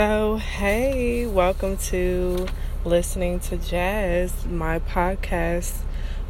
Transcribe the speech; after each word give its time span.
So, 0.00 0.36
hey, 0.36 1.26
welcome 1.26 1.76
to 1.92 2.46
Listening 2.86 3.38
to 3.40 3.58
Jazz, 3.58 4.46
my 4.46 4.78
podcast 4.78 5.74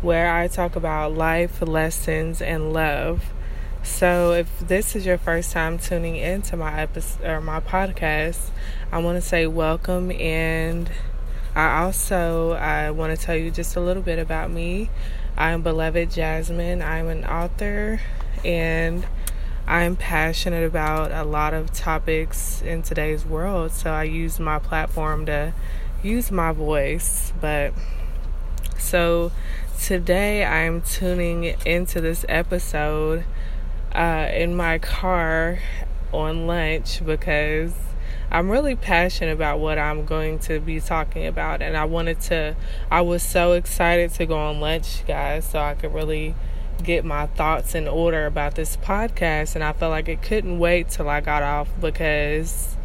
where 0.03 0.35
I 0.35 0.49
talk 0.49 0.75
about 0.75 1.12
life 1.12 1.62
lessons 1.62 2.42
and 2.42 2.72
love. 2.72 3.26
So, 3.84 4.33
if 4.33 4.58
this 4.58 4.96
is 4.96 5.06
your 5.06 5.18
first 5.18 5.52
time 5.52 5.78
tuning 5.78 6.17
into 6.17 6.56
my 6.56 6.80
episode 6.80 7.25
or 7.25 7.41
my 7.41 7.60
podcast, 7.60 8.51
I 8.91 8.98
want 8.98 9.23
to 9.23 9.29
say 9.29 9.46
welcome 9.46 10.11
and 10.11 10.91
I 11.55 11.82
also 11.82 12.55
I 12.55 12.91
want 12.91 13.16
to 13.16 13.25
tell 13.25 13.37
you 13.37 13.52
just 13.52 13.77
a 13.77 13.80
little 13.80 14.02
bit 14.02 14.18
about 14.18 14.50
me. 14.50 14.91
I'm 15.37 15.62
beloved 15.62 16.11
Jasmine. 16.11 16.82
I'm 16.82 17.07
an 17.07 17.25
author 17.25 18.00
and 18.45 19.07
I'm 19.71 19.95
passionate 19.95 20.64
about 20.64 21.12
a 21.12 21.23
lot 21.23 21.55
of 21.55 21.73
topics 21.73 22.61
in 22.61 22.82
today's 22.82 23.25
world, 23.25 23.71
so 23.71 23.93
I 23.93 24.03
use 24.03 24.41
my 24.41 24.58
platform 24.58 25.26
to 25.26 25.54
use 26.03 26.32
my 26.32 26.50
voice. 26.50 27.32
But 27.40 27.72
so 28.76 29.31
today 29.81 30.45
I'm 30.45 30.82
tuning 30.82 31.54
into 31.64 32.00
this 32.00 32.24
episode 32.28 33.22
uh, 33.95 34.28
in 34.32 34.56
my 34.56 34.80
car 34.80 35.60
on 36.12 36.48
lunch 36.48 37.06
because 37.06 37.73
I'm 38.28 38.50
really 38.50 38.74
passionate 38.74 39.34
about 39.34 39.60
what 39.60 39.78
I'm 39.78 40.04
going 40.04 40.40
to 40.40 40.59
be 40.59 40.80
talking 40.80 41.28
about, 41.28 41.62
and 41.62 41.76
I 41.76 41.84
wanted 41.84 42.20
to. 42.23 42.56
I 42.90 43.02
was 43.02 43.23
so 43.23 43.52
excited 43.52 44.12
to 44.14 44.26
go 44.26 44.37
on 44.37 44.59
lunch, 44.59 45.06
guys, 45.06 45.45
so 45.48 45.60
I 45.60 45.74
could 45.74 45.95
really 45.95 46.34
get 46.80 47.04
my 47.04 47.26
thoughts 47.26 47.74
in 47.74 47.86
order 47.86 48.26
about 48.26 48.54
this 48.54 48.76
podcast, 48.76 49.54
and 49.54 49.64
I 49.64 49.72
felt 49.72 49.90
like 49.90 50.08
it 50.08 50.22
couldn't 50.22 50.58
wait 50.58 50.90
till 50.90 51.08
I 51.08 51.20
got 51.20 51.42
off 51.42 51.68
because 51.80 52.76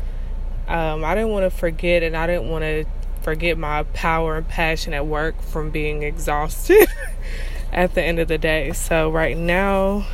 um, 0.67 1.03
I 1.03 1.15
didn't 1.15 1.31
want 1.31 1.51
to 1.51 1.57
forget, 1.57 2.03
and 2.03 2.15
I 2.15 2.27
didn't 2.27 2.49
want 2.49 2.63
to 2.63 2.85
forget 3.21 3.57
my 3.57 3.83
power 3.93 4.37
and 4.37 4.47
passion 4.47 4.93
at 4.93 5.05
work 5.05 5.41
from 5.41 5.71
being 5.71 6.03
exhausted 6.03 6.87
at 7.71 7.93
the 7.95 8.01
end 8.01 8.19
of 8.19 8.27
the 8.27 8.37
day. 8.37 8.71
So, 8.73 9.09
right 9.09 9.37
now, 9.37 10.05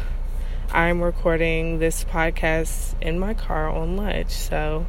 I'm 0.71 1.01
recording 1.01 1.79
this 1.79 2.03
podcast 2.03 2.93
in 3.01 3.19
my 3.19 3.33
car 3.33 3.69
on 3.69 3.97
lunch. 3.97 4.31
So, 4.31 4.85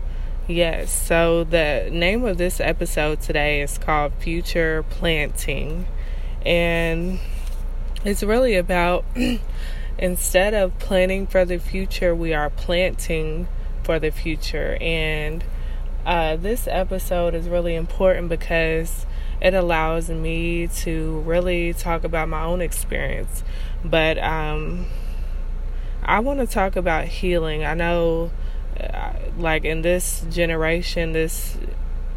yes. 0.47 0.93
So, 0.93 1.45
the 1.45 1.89
name 1.91 2.25
of 2.25 2.39
this 2.39 2.61
episode 2.61 3.21
today 3.21 3.63
is 3.63 3.79
called 3.79 4.13
Future 4.15 4.85
Planting. 4.85 5.87
And 6.47 7.21
it's 8.05 8.23
really 8.23 8.57
about 8.57 9.05
instead 9.99 10.55
of 10.55 10.79
planning 10.79 11.27
for 11.27 11.45
the 11.45 11.59
future, 11.59 12.15
we 12.15 12.35
are 12.35 12.51
planting 12.51 13.47
for 13.83 13.99
the 13.99 14.11
future. 14.11 14.77
And 14.81 15.45
uh, 16.05 16.37
this 16.37 16.67
episode 16.69 17.35
is 17.35 17.49
really 17.49 17.75
important 17.75 18.29
because 18.29 19.07
it 19.41 19.55
allows 19.55 20.09
me 20.09 20.69
to 20.69 21.21
really 21.21 21.73
talk 21.73 22.05
about 22.05 22.29
my 22.29 22.43
own 22.43 22.61
experience. 22.61 23.43
But 23.85 24.19
um, 24.19 24.87
I 26.03 26.21
want 26.21 26.41
to 26.41 26.47
talk 26.47 26.77
about 26.77 27.07
healing. 27.07 27.65
I 27.65 27.75
know, 27.75 28.31
uh, 28.79 29.13
like 29.37 29.65
in 29.65 29.83
this 29.83 30.25
generation, 30.31 31.13
this 31.13 31.57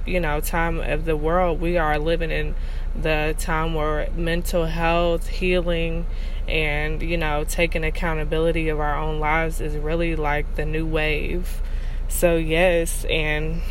you 0.06 0.20
know 0.20 0.40
time 0.42 0.80
of 0.80 1.06
the 1.06 1.18
world, 1.18 1.60
we 1.60 1.78
are 1.78 1.98
living 2.00 2.32
in 2.32 2.56
the 2.96 3.36
time 3.38 3.74
where 3.74 4.10
mental 4.16 4.66
health, 4.66 5.28
healing, 5.28 6.06
and 6.48 7.02
you 7.02 7.18
know 7.18 7.44
taking 7.44 7.84
accountability 7.84 8.70
of 8.70 8.80
our 8.80 8.98
own 8.98 9.20
lives 9.20 9.62
is 9.62 9.76
really 9.76 10.16
like 10.16 10.56
the 10.56 10.66
new 10.66 10.86
wave. 10.86 11.62
So 12.08 12.36
yes, 12.36 13.06
and 13.06 13.62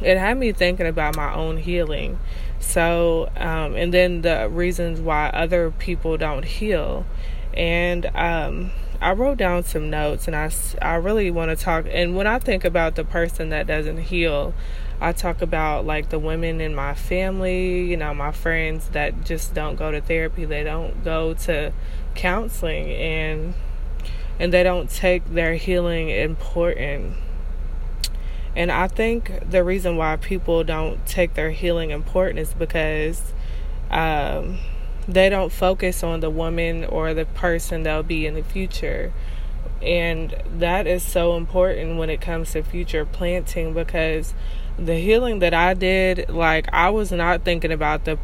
it 0.00 0.18
had 0.18 0.38
me 0.38 0.52
thinking 0.52 0.86
about 0.86 1.16
my 1.16 1.32
own 1.32 1.58
healing. 1.58 2.18
So, 2.58 3.30
um, 3.36 3.74
and 3.74 3.92
then 3.92 4.22
the 4.22 4.48
reasons 4.48 5.00
why 5.00 5.28
other 5.30 5.70
people 5.70 6.16
don't 6.16 6.44
heal. 6.44 7.04
And 7.54 8.06
um, 8.14 8.70
I 9.00 9.12
wrote 9.12 9.38
down 9.38 9.64
some 9.64 9.90
notes, 9.90 10.26
and 10.26 10.36
I, 10.36 10.50
I 10.80 10.94
really 10.94 11.30
want 11.30 11.50
to 11.50 11.62
talk. 11.62 11.86
And 11.90 12.16
when 12.16 12.26
I 12.26 12.38
think 12.38 12.64
about 12.64 12.94
the 12.94 13.04
person 13.04 13.50
that 13.50 13.66
doesn't 13.66 13.98
heal, 13.98 14.54
I 15.02 15.12
talk 15.12 15.42
about 15.42 15.84
like 15.84 16.10
the 16.10 16.18
women 16.18 16.60
in 16.60 16.74
my 16.74 16.94
family, 16.94 17.84
you 17.84 17.96
know, 17.96 18.14
my 18.14 18.32
friends 18.32 18.88
that 18.90 19.24
just 19.24 19.54
don't 19.54 19.76
go 19.76 19.90
to 19.90 20.00
therapy, 20.00 20.44
they 20.44 20.62
don't 20.62 21.02
go 21.04 21.34
to 21.34 21.72
counseling, 22.14 22.90
and 22.90 23.54
and 24.38 24.52
they 24.52 24.62
don't 24.62 24.88
take 24.88 25.24
their 25.26 25.56
healing 25.56 26.08
important 26.08 27.16
and 28.54 28.70
I 28.70 28.86
think 28.86 29.50
the 29.50 29.64
reason 29.64 29.96
why 29.96 30.16
people 30.16 30.62
don't 30.62 31.04
take 31.06 31.34
their 31.34 31.50
healing 31.50 31.90
important 31.90 32.38
is 32.38 32.52
because 32.52 33.32
um, 33.90 34.58
they 35.08 35.30
don't 35.30 35.50
focus 35.50 36.02
on 36.02 36.20
the 36.20 36.28
woman 36.28 36.84
or 36.84 37.14
the 37.14 37.24
person 37.24 37.82
they'll 37.82 38.02
be 38.02 38.26
in 38.26 38.34
the 38.34 38.42
future. 38.42 39.12
And 39.80 40.36
that 40.58 40.86
is 40.86 41.02
so 41.02 41.36
important 41.36 41.96
when 41.96 42.10
it 42.10 42.20
comes 42.20 42.52
to 42.52 42.62
future 42.62 43.06
planting 43.06 43.72
because 43.72 44.34
the 44.78 44.96
healing 44.96 45.40
that 45.40 45.54
I 45.54 45.74
did, 45.74 46.28
like 46.28 46.72
I 46.72 46.90
was 46.90 47.12
not 47.12 47.44
thinking 47.44 47.72
about 47.72 48.04
the 48.04 48.18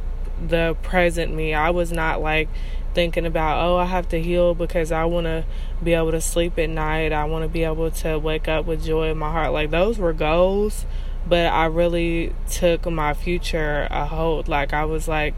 the 0.46 0.76
present 0.82 1.34
me. 1.34 1.54
I 1.54 1.70
was 1.70 1.92
not 1.92 2.20
like 2.20 2.48
thinking 2.94 3.26
about, 3.26 3.64
oh, 3.64 3.76
I 3.76 3.84
have 3.84 4.08
to 4.10 4.20
heal 4.20 4.54
because 4.54 4.92
I 4.92 5.04
want 5.04 5.26
to 5.26 5.44
be 5.82 5.94
able 5.94 6.12
to 6.12 6.20
sleep 6.20 6.58
at 6.58 6.70
night. 6.70 7.12
I 7.12 7.24
want 7.24 7.44
to 7.44 7.48
be 7.48 7.64
able 7.64 7.90
to 7.90 8.18
wake 8.18 8.48
up 8.48 8.66
with 8.66 8.84
joy 8.84 9.10
in 9.10 9.18
my 9.18 9.30
heart. 9.30 9.52
Like 9.52 9.70
those 9.70 9.98
were 9.98 10.12
goals, 10.12 10.86
but 11.26 11.46
I 11.46 11.66
really 11.66 12.34
took 12.50 12.86
my 12.86 13.14
future 13.14 13.86
a 13.90 14.06
hold. 14.06 14.48
Like 14.48 14.72
I 14.72 14.84
was 14.84 15.08
like, 15.08 15.34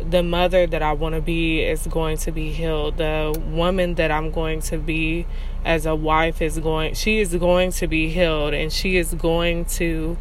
the 0.00 0.22
mother 0.22 0.66
that 0.66 0.82
I 0.82 0.92
want 0.92 1.14
to 1.14 1.20
be 1.20 1.62
is 1.62 1.86
going 1.86 2.18
to 2.18 2.32
be 2.32 2.52
healed. 2.52 2.98
The 2.98 3.38
woman 3.50 3.94
that 3.94 4.10
I'm 4.10 4.30
going 4.30 4.60
to 4.62 4.78
be 4.78 5.26
as 5.64 5.86
a 5.86 5.94
wife 5.94 6.40
is 6.40 6.58
going, 6.58 6.94
she 6.94 7.18
is 7.18 7.34
going 7.34 7.72
to 7.72 7.86
be 7.86 8.08
healed 8.08 8.54
and 8.54 8.72
she 8.72 8.96
is 8.96 9.14
going 9.14 9.64
to 9.64 10.16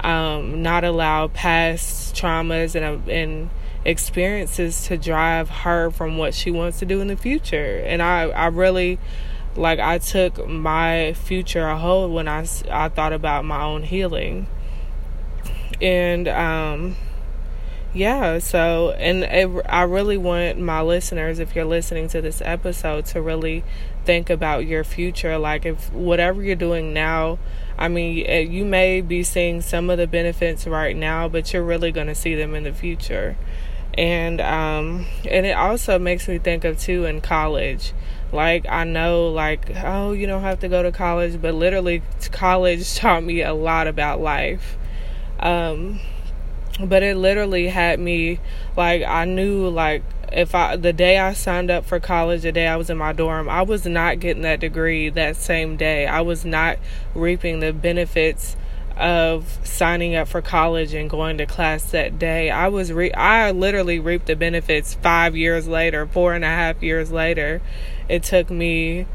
um, 0.00 0.62
not 0.62 0.84
allow 0.84 1.28
past 1.28 2.14
traumas 2.14 2.74
and, 2.74 3.08
and 3.08 3.50
experiences 3.84 4.86
to 4.86 4.96
drive 4.96 5.48
her 5.48 5.90
from 5.90 6.18
what 6.18 6.34
she 6.34 6.50
wants 6.50 6.78
to 6.80 6.86
do 6.86 7.00
in 7.00 7.08
the 7.08 7.16
future. 7.16 7.82
And 7.84 8.02
I, 8.02 8.24
I 8.30 8.46
really, 8.46 8.98
like, 9.56 9.78
I 9.78 9.98
took 9.98 10.46
my 10.48 11.14
future 11.14 11.66
a 11.66 11.76
hold 11.76 12.12
when 12.12 12.28
I, 12.28 12.46
I 12.70 12.88
thought 12.88 13.12
about 13.12 13.44
my 13.44 13.62
own 13.62 13.82
healing. 13.82 14.46
And, 15.80 16.28
um, 16.28 16.96
yeah, 17.94 18.38
so, 18.38 18.92
and 18.92 19.22
it, 19.24 19.66
I 19.68 19.82
really 19.82 20.16
want 20.16 20.58
my 20.58 20.80
listeners, 20.80 21.38
if 21.38 21.54
you're 21.54 21.66
listening 21.66 22.08
to 22.08 22.22
this 22.22 22.40
episode, 22.44 23.04
to 23.06 23.20
really 23.20 23.64
think 24.04 24.30
about 24.30 24.66
your 24.66 24.82
future. 24.82 25.36
Like, 25.36 25.66
if 25.66 25.92
whatever 25.92 26.42
you're 26.42 26.56
doing 26.56 26.94
now, 26.94 27.38
I 27.78 27.88
mean, 27.88 28.24
eh, 28.26 28.40
you 28.40 28.64
may 28.64 29.02
be 29.02 29.22
seeing 29.22 29.60
some 29.60 29.90
of 29.90 29.98
the 29.98 30.06
benefits 30.06 30.66
right 30.66 30.96
now, 30.96 31.28
but 31.28 31.52
you're 31.52 31.64
really 31.64 31.92
going 31.92 32.06
to 32.06 32.14
see 32.14 32.34
them 32.34 32.54
in 32.54 32.64
the 32.64 32.72
future. 32.72 33.36
And 33.94 34.40
um 34.40 35.04
and 35.28 35.44
it 35.44 35.52
also 35.52 35.98
makes 35.98 36.26
me 36.26 36.38
think 36.38 36.64
of 36.64 36.78
too 36.80 37.04
in 37.04 37.20
college. 37.20 37.92
Like 38.32 38.64
i 38.66 38.84
know 38.84 39.28
like 39.28 39.70
oh 39.84 40.12
you 40.12 40.26
don't 40.26 40.40
have 40.40 40.60
to 40.60 40.68
go 40.68 40.82
to 40.82 40.90
college 40.90 41.42
but 41.42 41.54
literally 41.54 42.02
college 42.30 42.94
taught 42.96 43.22
me 43.22 43.42
a 43.42 43.52
lot 43.52 43.86
about 43.86 44.18
life. 44.18 44.78
Um 45.40 46.00
but 46.80 47.02
it 47.02 47.16
literally 47.16 47.68
had 47.68 48.00
me 48.00 48.38
like 48.76 49.02
i 49.02 49.24
knew 49.24 49.68
like 49.68 50.02
if 50.32 50.54
i 50.54 50.74
the 50.76 50.92
day 50.92 51.18
i 51.18 51.32
signed 51.32 51.70
up 51.70 51.84
for 51.84 52.00
college 52.00 52.42
the 52.42 52.52
day 52.52 52.66
i 52.66 52.76
was 52.76 52.88
in 52.88 52.96
my 52.96 53.12
dorm 53.12 53.48
i 53.48 53.60
was 53.60 53.84
not 53.84 54.18
getting 54.18 54.42
that 54.42 54.60
degree 54.60 55.10
that 55.10 55.36
same 55.36 55.76
day 55.76 56.06
i 56.06 56.20
was 56.20 56.44
not 56.44 56.78
reaping 57.14 57.60
the 57.60 57.72
benefits 57.72 58.56
of 58.96 59.58
signing 59.64 60.14
up 60.14 60.28
for 60.28 60.42
college 60.42 60.94
and 60.94 61.08
going 61.08 61.38
to 61.38 61.46
class 61.46 61.90
that 61.92 62.18
day. 62.18 62.50
I 62.50 62.68
was 62.68 62.92
re- 62.92 63.12
I 63.12 63.50
literally 63.50 63.98
reaped 63.98 64.26
the 64.26 64.36
benefits 64.36 64.94
five 64.94 65.36
years 65.36 65.66
later, 65.66 66.06
four 66.06 66.34
and 66.34 66.44
a 66.44 66.48
half 66.48 66.82
years 66.82 67.10
later. 67.10 67.60
It 68.08 68.22
took 68.22 68.50
me, 68.50 69.06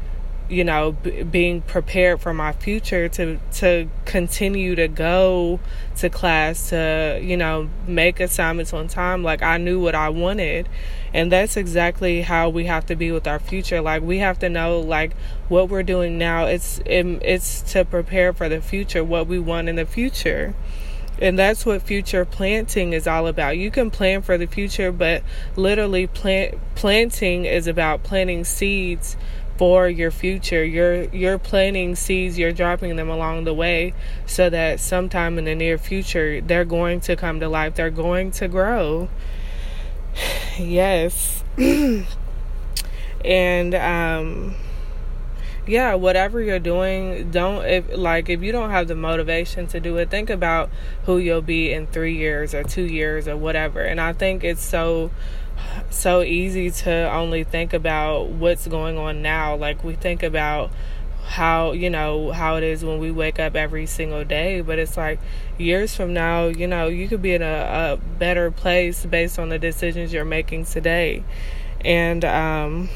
you 0.48 0.64
know, 0.64 0.92
b- 0.92 1.22
being 1.22 1.60
prepared 1.60 2.20
for 2.20 2.32
my 2.32 2.52
future 2.52 3.08
to 3.08 3.38
to 3.54 3.88
continue 4.04 4.74
to 4.74 4.88
go 4.88 5.60
to 5.96 6.08
class 6.08 6.70
to 6.70 7.20
you 7.22 7.36
know 7.36 7.68
make 7.86 8.20
assignments 8.20 8.72
on 8.72 8.88
time. 8.88 9.22
Like 9.22 9.42
I 9.42 9.58
knew 9.58 9.80
what 9.80 9.94
I 9.94 10.08
wanted, 10.08 10.68
and 11.12 11.30
that's 11.30 11.56
exactly 11.56 12.22
how 12.22 12.48
we 12.48 12.64
have 12.64 12.86
to 12.86 12.96
be 12.96 13.12
with 13.12 13.26
our 13.26 13.38
future. 13.38 13.80
Like 13.80 14.02
we 14.02 14.18
have 14.18 14.38
to 14.40 14.48
know 14.48 14.80
like 14.80 15.14
what 15.48 15.68
we're 15.68 15.82
doing 15.82 16.16
now. 16.18 16.46
It's 16.46 16.78
it, 16.86 17.06
it's 17.22 17.60
to 17.72 17.84
prepare 17.84 18.32
for 18.32 18.48
the 18.48 18.60
future 18.60 19.04
what 19.04 19.26
we 19.26 19.38
want 19.38 19.68
in 19.68 19.76
the 19.76 19.86
future. 19.86 20.54
And 21.20 21.36
that's 21.36 21.66
what 21.66 21.82
future 21.82 22.24
planting 22.24 22.92
is 22.92 23.08
all 23.08 23.26
about. 23.26 23.58
You 23.58 23.72
can 23.72 23.90
plan 23.90 24.22
for 24.22 24.38
the 24.38 24.46
future 24.46 24.92
but 24.92 25.24
literally 25.56 26.06
plant 26.06 26.54
planting 26.76 27.44
is 27.44 27.66
about 27.66 28.04
planting 28.04 28.44
seeds 28.44 29.16
for 29.58 29.88
your 29.88 30.10
future. 30.12 30.64
You're 30.64 31.04
you're 31.10 31.38
planting 31.38 31.96
seeds, 31.96 32.38
you're 32.38 32.52
dropping 32.52 32.96
them 32.96 33.10
along 33.10 33.44
the 33.44 33.52
way 33.52 33.92
so 34.24 34.48
that 34.48 34.80
sometime 34.80 35.36
in 35.36 35.44
the 35.44 35.54
near 35.54 35.76
future 35.76 36.40
they're 36.40 36.64
going 36.64 37.00
to 37.02 37.16
come 37.16 37.40
to 37.40 37.48
life. 37.48 37.74
They're 37.74 37.90
going 37.90 38.30
to 38.32 38.48
grow. 38.48 39.10
Yes. 40.58 41.44
and 43.24 43.74
um 43.74 44.56
yeah, 45.68 45.94
whatever 45.94 46.40
you're 46.40 46.58
doing, 46.58 47.30
don't 47.30 47.64
if 47.64 47.96
like 47.96 48.28
if 48.28 48.42
you 48.42 48.50
don't 48.50 48.70
have 48.70 48.88
the 48.88 48.96
motivation 48.96 49.66
to 49.68 49.78
do 49.78 49.98
it, 49.98 50.10
think 50.10 50.30
about 50.30 50.70
who 51.04 51.18
you'll 51.18 51.42
be 51.42 51.72
in 51.72 51.86
3 51.86 52.16
years 52.16 52.54
or 52.54 52.64
2 52.64 52.82
years 52.82 53.28
or 53.28 53.36
whatever. 53.36 53.82
And 53.82 54.00
I 54.00 54.14
think 54.14 54.42
it's 54.42 54.64
so 54.64 55.10
so 55.90 56.22
easy 56.22 56.70
to 56.70 57.10
only 57.12 57.44
think 57.44 57.72
about 57.72 58.28
what's 58.28 58.66
going 58.66 58.98
on 58.98 59.22
now. 59.22 59.56
Like 59.56 59.84
we 59.84 59.94
think 59.94 60.22
about 60.22 60.70
how, 61.24 61.72
you 61.72 61.90
know, 61.90 62.32
how 62.32 62.56
it 62.56 62.64
is 62.64 62.84
when 62.84 62.98
we 62.98 63.10
wake 63.10 63.38
up 63.38 63.54
every 63.54 63.86
single 63.86 64.24
day, 64.24 64.60
but 64.60 64.78
it's 64.78 64.96
like 64.96 65.20
years 65.58 65.94
from 65.94 66.12
now, 66.14 66.46
you 66.46 66.66
know, 66.66 66.88
you 66.88 67.06
could 67.06 67.20
be 67.20 67.34
in 67.34 67.42
a, 67.42 67.46
a 67.94 67.98
better 68.18 68.50
place 68.50 69.04
based 69.04 69.38
on 69.38 69.50
the 69.50 69.58
decisions 69.58 70.12
you're 70.12 70.24
making 70.24 70.64
today. 70.64 71.22
And 71.84 72.24
um 72.24 72.88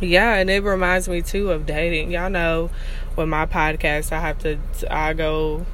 yeah, 0.00 0.34
and 0.34 0.50
it 0.50 0.62
reminds 0.62 1.08
me 1.08 1.22
too 1.22 1.50
of 1.50 1.64
dating. 1.64 2.10
Y'all 2.10 2.28
know 2.28 2.70
with 3.16 3.28
my 3.28 3.46
podcast, 3.46 4.12
I 4.12 4.20
have 4.20 4.38
to, 4.40 4.58
I 4.90 5.14
go 5.14 5.64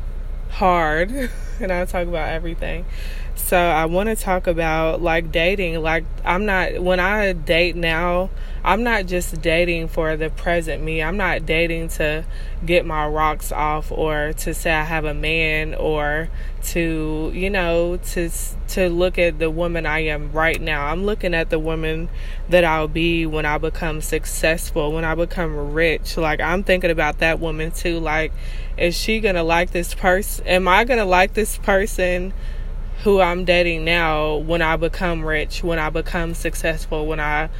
hard 0.50 1.10
and 1.60 1.72
I 1.72 1.84
talk 1.86 2.06
about 2.06 2.28
everything. 2.28 2.84
So 3.34 3.56
I 3.56 3.86
want 3.86 4.08
to 4.08 4.16
talk 4.16 4.46
about 4.46 5.02
like 5.02 5.32
dating. 5.32 5.82
Like, 5.82 6.04
I'm 6.24 6.46
not, 6.46 6.80
when 6.80 7.00
I 7.00 7.32
date 7.32 7.76
now, 7.76 8.30
I'm 8.64 8.84
not 8.84 9.06
just 9.06 9.42
dating 9.42 9.88
for 9.88 10.16
the 10.16 10.30
present 10.30 10.82
me. 10.82 11.02
I'm 11.02 11.16
not 11.16 11.44
dating 11.44 11.88
to 11.88 12.24
get 12.64 12.86
my 12.86 13.06
rocks 13.06 13.50
off 13.50 13.90
or 13.90 14.32
to 14.38 14.54
say 14.54 14.72
I 14.72 14.84
have 14.84 15.04
a 15.04 15.14
man 15.14 15.74
or 15.74 16.28
to, 16.66 17.32
you 17.34 17.50
know, 17.50 17.96
to 17.96 18.30
to 18.68 18.88
look 18.88 19.18
at 19.18 19.40
the 19.40 19.50
woman 19.50 19.84
I 19.84 20.00
am 20.00 20.30
right 20.30 20.60
now. 20.60 20.86
I'm 20.86 21.04
looking 21.04 21.34
at 21.34 21.50
the 21.50 21.58
woman 21.58 22.08
that 22.48 22.64
I'll 22.64 22.88
be 22.88 23.26
when 23.26 23.44
I 23.44 23.58
become 23.58 24.00
successful, 24.00 24.92
when 24.92 25.04
I 25.04 25.16
become 25.16 25.72
rich. 25.72 26.16
Like 26.16 26.40
I'm 26.40 26.62
thinking 26.62 26.90
about 26.90 27.18
that 27.18 27.40
woman 27.40 27.72
too. 27.72 27.98
Like 27.98 28.32
is 28.76 28.96
she 28.96 29.20
going 29.20 29.34
to 29.34 29.42
like 29.42 29.70
this 29.70 29.94
person? 29.94 30.46
Am 30.46 30.68
I 30.68 30.84
going 30.84 30.98
to 30.98 31.04
like 31.04 31.34
this 31.34 31.58
person? 31.58 32.32
Who 33.02 33.20
I'm 33.20 33.44
dating 33.44 33.84
now 33.84 34.36
when 34.36 34.62
I 34.62 34.76
become 34.76 35.24
rich, 35.24 35.62
when 35.62 35.78
I 35.78 35.90
become 35.90 36.34
successful, 36.34 37.06
when 37.06 37.20
I 37.20 37.50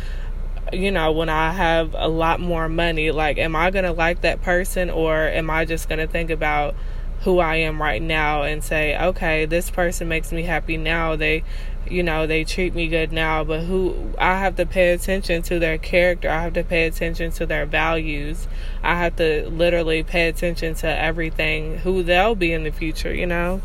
you 0.72 0.90
know, 0.90 1.12
when 1.12 1.28
I 1.28 1.52
have 1.52 1.94
a 1.98 2.08
lot 2.08 2.40
more 2.40 2.68
money, 2.68 3.10
like, 3.10 3.36
am 3.36 3.54
I 3.54 3.70
going 3.70 3.84
to 3.84 3.92
like 3.92 4.22
that 4.22 4.40
person 4.42 4.88
or 4.88 5.16
am 5.16 5.50
I 5.50 5.64
just 5.64 5.88
going 5.88 5.98
to 5.98 6.06
think 6.06 6.30
about 6.30 6.74
who 7.22 7.38
I 7.38 7.56
am 7.56 7.80
right 7.80 8.02
now 8.02 8.42
and 8.42 8.64
say, 8.64 8.98
okay, 8.98 9.44
this 9.44 9.70
person 9.70 10.08
makes 10.08 10.32
me 10.32 10.42
happy 10.42 10.76
now. 10.76 11.14
They, 11.14 11.44
you 11.88 12.02
know, 12.02 12.26
they 12.26 12.44
treat 12.44 12.74
me 12.74 12.88
good 12.88 13.12
now, 13.12 13.44
but 13.44 13.60
who 13.60 14.12
I 14.18 14.38
have 14.38 14.56
to 14.56 14.66
pay 14.66 14.92
attention 14.92 15.42
to 15.42 15.58
their 15.58 15.78
character. 15.78 16.28
I 16.28 16.42
have 16.42 16.54
to 16.54 16.64
pay 16.64 16.86
attention 16.86 17.30
to 17.32 17.46
their 17.46 17.66
values. 17.66 18.48
I 18.82 18.96
have 18.96 19.16
to 19.16 19.48
literally 19.50 20.02
pay 20.02 20.28
attention 20.28 20.74
to 20.76 20.86
everything, 20.86 21.78
who 21.78 22.02
they'll 22.02 22.34
be 22.34 22.52
in 22.52 22.64
the 22.64 22.72
future, 22.72 23.14
you 23.14 23.26
know? 23.26 23.60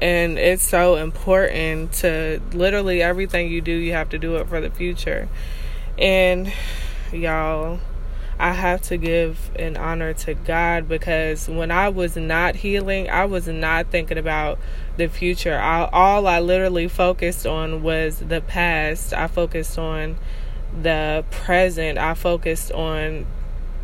And 0.00 0.38
it's 0.38 0.62
so 0.62 0.96
important 0.96 1.92
to 1.94 2.40
literally 2.52 3.02
everything 3.02 3.50
you 3.50 3.60
do, 3.60 3.72
you 3.72 3.92
have 3.92 4.10
to 4.10 4.18
do 4.18 4.36
it 4.36 4.48
for 4.48 4.60
the 4.60 4.70
future. 4.70 5.28
And 5.98 6.52
y'all, 7.12 7.80
I 8.38 8.52
have 8.52 8.82
to 8.82 8.98
give 8.98 9.50
an 9.56 9.78
honor 9.78 10.12
to 10.12 10.34
God 10.34 10.88
because 10.88 11.48
when 11.48 11.70
I 11.70 11.88
was 11.88 12.16
not 12.16 12.56
healing, 12.56 13.08
I 13.08 13.24
was 13.24 13.48
not 13.48 13.90
thinking 13.90 14.18
about 14.18 14.58
the 14.98 15.08
future. 15.08 15.56
I, 15.58 15.88
all 15.90 16.26
I 16.26 16.40
literally 16.40 16.88
focused 16.88 17.46
on 17.46 17.82
was 17.82 18.18
the 18.18 18.42
past. 18.42 19.14
I 19.14 19.26
focused 19.28 19.78
on 19.78 20.16
the 20.82 21.24
present. 21.30 21.96
I 21.96 22.12
focused 22.12 22.70
on 22.72 23.26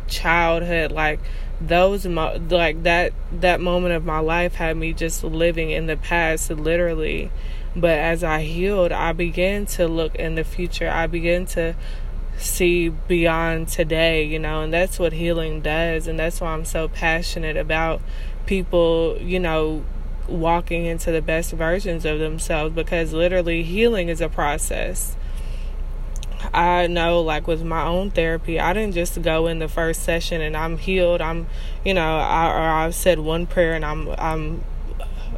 childhood 0.07 0.91
like 0.91 1.19
those 1.67 2.05
mo- 2.05 2.39
like 2.49 2.83
that 2.83 3.13
that 3.31 3.61
moment 3.61 3.93
of 3.93 4.05
my 4.05 4.19
life 4.19 4.55
had 4.55 4.75
me 4.75 4.93
just 4.93 5.23
living 5.23 5.69
in 5.69 5.87
the 5.87 5.95
past 5.95 6.49
literally 6.49 7.31
but 7.75 7.97
as 7.97 8.23
I 8.23 8.41
healed 8.41 8.91
I 8.91 9.13
began 9.13 9.65
to 9.67 9.87
look 9.87 10.15
in 10.15 10.35
the 10.35 10.43
future 10.43 10.89
I 10.89 11.07
began 11.07 11.45
to 11.47 11.75
see 12.37 12.89
beyond 12.89 13.67
today, 13.67 14.23
you 14.23 14.39
know, 14.39 14.61
and 14.61 14.73
that's 14.73 14.99
what 14.99 15.13
healing 15.13 15.61
does. 15.61 16.07
And 16.07 16.19
that's 16.19 16.41
why 16.41 16.53
I'm 16.53 16.65
so 16.65 16.87
passionate 16.87 17.57
about 17.57 18.01
people, 18.45 19.17
you 19.21 19.39
know, 19.39 19.83
walking 20.27 20.85
into 20.85 21.11
the 21.11 21.21
best 21.21 21.51
versions 21.53 22.05
of 22.05 22.19
themselves 22.19 22.73
because 22.73 23.13
literally 23.13 23.63
healing 23.63 24.09
is 24.09 24.21
a 24.21 24.29
process. 24.29 25.15
I 26.53 26.87
know, 26.87 27.21
like 27.21 27.47
with 27.47 27.63
my 27.63 27.83
own 27.83 28.11
therapy, 28.11 28.59
I 28.59 28.73
didn't 28.73 28.93
just 28.93 29.21
go 29.21 29.47
in 29.47 29.59
the 29.59 29.67
first 29.67 30.03
session 30.03 30.41
and 30.41 30.57
I'm 30.57 30.77
healed. 30.77 31.21
I'm, 31.21 31.47
you 31.85 31.93
know, 31.93 32.17
I, 32.17 32.47
or 32.47 32.69
I've 32.69 32.95
said 32.95 33.19
one 33.19 33.45
prayer 33.45 33.73
and 33.73 33.85
I'm, 33.85 34.09
I'm, 34.17 34.63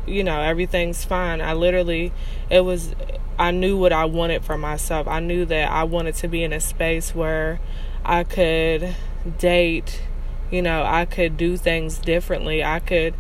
you 0.06 0.24
know, 0.24 0.40
everything's 0.42 1.04
fine. 1.04 1.42
I 1.42 1.54
literally, 1.54 2.14
it 2.50 2.62
was 2.62 2.96
I 3.38 3.52
knew 3.52 3.78
what 3.78 3.92
I 3.92 4.06
wanted 4.06 4.46
for 4.46 4.58
myself. 4.58 5.08
I 5.08 5.20
knew 5.20 5.46
that 5.46 5.70
I 5.70 5.84
wanted 5.84 6.16
to 6.16 6.28
be 6.30 6.44
in 6.44 6.54
a 6.54 6.62
space 6.62 7.14
where 7.14 7.60
I 8.06 8.24
could 8.24 8.96
date, 9.38 10.04
you 10.50 10.62
know, 10.62 10.84
I 10.84 11.06
could 11.06 11.36
do 11.36 11.58
things 11.58 11.98
differently. 11.98 12.64
I 12.64 12.80
could 12.80 13.14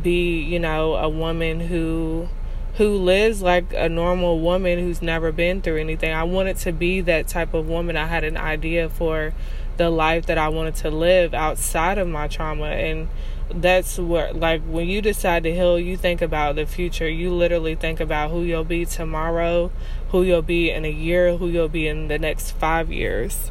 be, 0.00 0.40
you 0.40 0.58
know, 0.58 0.94
a 0.96 1.08
woman 1.08 1.60
who 1.60 2.28
who 2.74 2.96
lives 2.96 3.42
like 3.42 3.72
a 3.74 3.88
normal 3.88 4.40
woman 4.40 4.78
who's 4.78 5.02
never 5.02 5.30
been 5.30 5.60
through 5.60 5.78
anything. 5.78 6.12
I 6.12 6.24
wanted 6.24 6.56
to 6.58 6.72
be 6.72 7.00
that 7.02 7.28
type 7.28 7.52
of 7.52 7.68
woman. 7.68 7.96
I 7.96 8.06
had 8.06 8.24
an 8.24 8.36
idea 8.36 8.88
for 8.88 9.34
the 9.76 9.90
life 9.90 10.26
that 10.26 10.38
I 10.38 10.48
wanted 10.48 10.76
to 10.76 10.90
live 10.90 11.34
outside 11.34 11.98
of 11.98 12.08
my 12.08 12.28
trauma. 12.28 12.66
And 12.66 13.08
that's 13.54 13.98
what 13.98 14.36
like 14.36 14.62
when 14.62 14.88
you 14.88 15.02
decide 15.02 15.42
to 15.42 15.52
heal 15.52 15.78
you 15.78 15.98
think 15.98 16.22
about 16.22 16.56
the 16.56 16.64
future. 16.64 17.08
You 17.08 17.34
literally 17.34 17.74
think 17.74 18.00
about 18.00 18.30
who 18.30 18.42
you'll 18.42 18.64
be 18.64 18.86
tomorrow 18.86 19.70
who 20.08 20.22
you'll 20.22 20.42
be 20.42 20.70
in 20.70 20.84
a 20.84 20.90
year 20.90 21.36
who 21.36 21.48
you'll 21.48 21.68
be 21.68 21.86
in 21.86 22.08
the 22.08 22.18
next 22.18 22.52
five 22.52 22.90
years. 22.90 23.50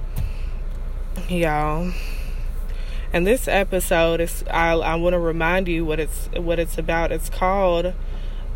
Y'all. 1.30 1.92
And 3.14 3.28
this 3.28 3.48
episode 3.48 4.22
is 4.22 4.44
i, 4.50 4.72
I 4.72 4.96
want 4.96 5.14
to 5.14 5.20
remind 5.20 5.68
you 5.68 5.86
what 5.86 6.00
it's 6.00 6.28
what 6.36 6.58
it's 6.58 6.80
about. 6.80 7.12
It's 7.12 7.30
called 7.30 7.94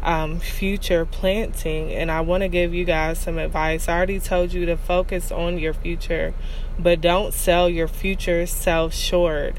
um, 0.06 0.40
future 0.40 1.06
planting 1.06 1.92
and 1.92 2.12
i 2.12 2.22
want 2.22 2.42
to 2.42 2.48
give 2.48 2.74
you 2.74 2.86
guys 2.86 3.20
some 3.20 3.38
advice 3.38 3.90
i 3.90 3.98
already 3.98 4.20
told 4.20 4.54
you 4.54 4.66
to 4.66 4.78
focus 4.78 5.32
on 5.32 5.58
your 5.58 5.74
future 5.74 6.34
but 6.78 7.02
don't 7.02 7.34
sell 7.34 7.68
your 7.68 7.88
future 7.88 8.46
self 8.46 8.94
short 8.94 9.56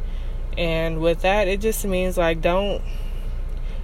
and 0.56 1.00
with 1.00 1.20
that, 1.20 1.48
it 1.48 1.60
just 1.60 1.84
means 1.84 2.16
like 2.16 2.40
don't 2.40 2.82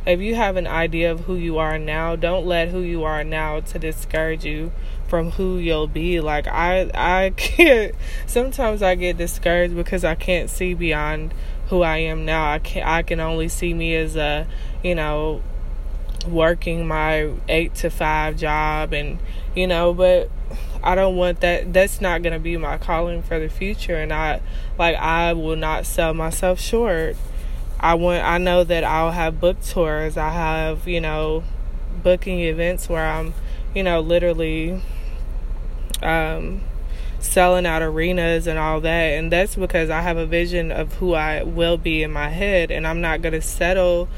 if 0.04 0.20
you 0.20 0.34
have 0.34 0.56
an 0.56 0.66
idea 0.66 1.12
of 1.12 1.20
who 1.20 1.36
you 1.36 1.58
are 1.58 1.78
now, 1.78 2.16
don't 2.16 2.44
let 2.44 2.70
who 2.70 2.80
you 2.80 3.04
are 3.04 3.22
now 3.22 3.60
to 3.60 3.78
discourage 3.78 4.44
you 4.44 4.72
from 5.06 5.32
who 5.32 5.58
you'll 5.58 5.86
be. 5.86 6.20
Like 6.20 6.46
I 6.46 6.90
I 6.94 7.30
can't 7.36 7.94
sometimes 8.26 8.82
I 8.82 8.94
get 8.94 9.16
discouraged 9.16 9.76
because 9.76 10.04
I 10.04 10.14
can't 10.14 10.48
see 10.48 10.74
beyond 10.74 11.34
who 11.68 11.82
I 11.82 11.98
am 11.98 12.24
now. 12.24 12.52
I 12.52 12.58
can 12.58 12.82
I 12.84 13.02
can 13.02 13.20
only 13.20 13.48
see 13.48 13.74
me 13.74 13.94
as 13.94 14.16
a, 14.16 14.46
you 14.82 14.94
know, 14.94 15.42
working 16.26 16.86
my 16.86 17.30
8 17.48 17.74
to 17.76 17.90
5 17.90 18.36
job 18.36 18.92
and 18.92 19.18
you 19.54 19.66
know, 19.66 19.92
but 19.92 20.30
I 20.82 20.94
don't 20.94 21.16
want 21.16 21.40
that 21.40 21.72
that's 21.72 22.00
not 22.00 22.22
going 22.22 22.32
to 22.32 22.38
be 22.38 22.56
my 22.56 22.78
calling 22.78 23.22
for 23.22 23.38
the 23.38 23.48
future 23.48 23.96
and 23.96 24.12
I 24.12 24.40
like 24.78 24.96
I 24.96 25.32
will 25.32 25.56
not 25.56 25.86
sell 25.86 26.14
myself 26.14 26.60
short. 26.60 27.16
I 27.78 27.94
want 27.94 28.24
I 28.24 28.38
know 28.38 28.64
that 28.64 28.84
I'll 28.84 29.12
have 29.12 29.40
book 29.40 29.62
tours. 29.62 30.16
I 30.16 30.30
have, 30.30 30.88
you 30.88 31.00
know, 31.00 31.44
booking 32.02 32.40
events 32.40 32.88
where 32.88 33.06
I'm, 33.06 33.34
you 33.74 33.82
know, 33.82 34.00
literally 34.00 34.80
um 36.02 36.62
selling 37.20 37.64
out 37.64 37.82
arenas 37.82 38.48
and 38.48 38.58
all 38.58 38.80
that 38.80 38.90
and 38.90 39.30
that's 39.30 39.54
because 39.54 39.90
I 39.90 40.00
have 40.00 40.16
a 40.16 40.26
vision 40.26 40.72
of 40.72 40.94
who 40.94 41.14
I 41.14 41.44
will 41.44 41.76
be 41.76 42.02
in 42.02 42.10
my 42.10 42.28
head 42.28 42.72
and 42.72 42.84
I'm 42.84 43.00
not 43.00 43.22
going 43.22 43.34
to 43.34 43.40
settle 43.40 44.08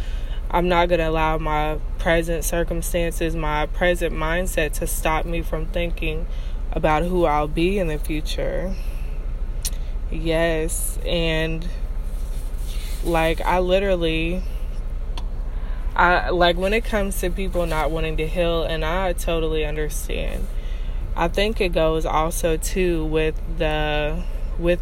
I'm 0.50 0.68
not 0.68 0.88
going 0.88 1.00
to 1.00 1.08
allow 1.08 1.36
my 1.36 1.78
present 2.04 2.44
circumstances, 2.44 3.34
my 3.34 3.64
present 3.64 4.14
mindset 4.14 4.74
to 4.74 4.86
stop 4.86 5.24
me 5.24 5.40
from 5.40 5.64
thinking 5.64 6.26
about 6.70 7.02
who 7.02 7.24
I'll 7.24 7.48
be 7.48 7.78
in 7.78 7.88
the 7.88 7.96
future. 7.96 8.74
Yes, 10.10 10.98
and 11.06 11.66
like 13.04 13.40
I 13.40 13.58
literally 13.58 14.42
I 15.96 16.28
like 16.28 16.58
when 16.58 16.74
it 16.74 16.84
comes 16.84 17.18
to 17.22 17.30
people 17.30 17.64
not 17.64 17.90
wanting 17.90 18.18
to 18.18 18.26
heal 18.26 18.64
and 18.64 18.84
I 18.84 19.14
totally 19.14 19.64
understand. 19.64 20.46
I 21.16 21.28
think 21.28 21.58
it 21.58 21.70
goes 21.70 22.04
also 22.04 22.58
too 22.58 23.06
with 23.06 23.40
the 23.56 24.22
with 24.58 24.80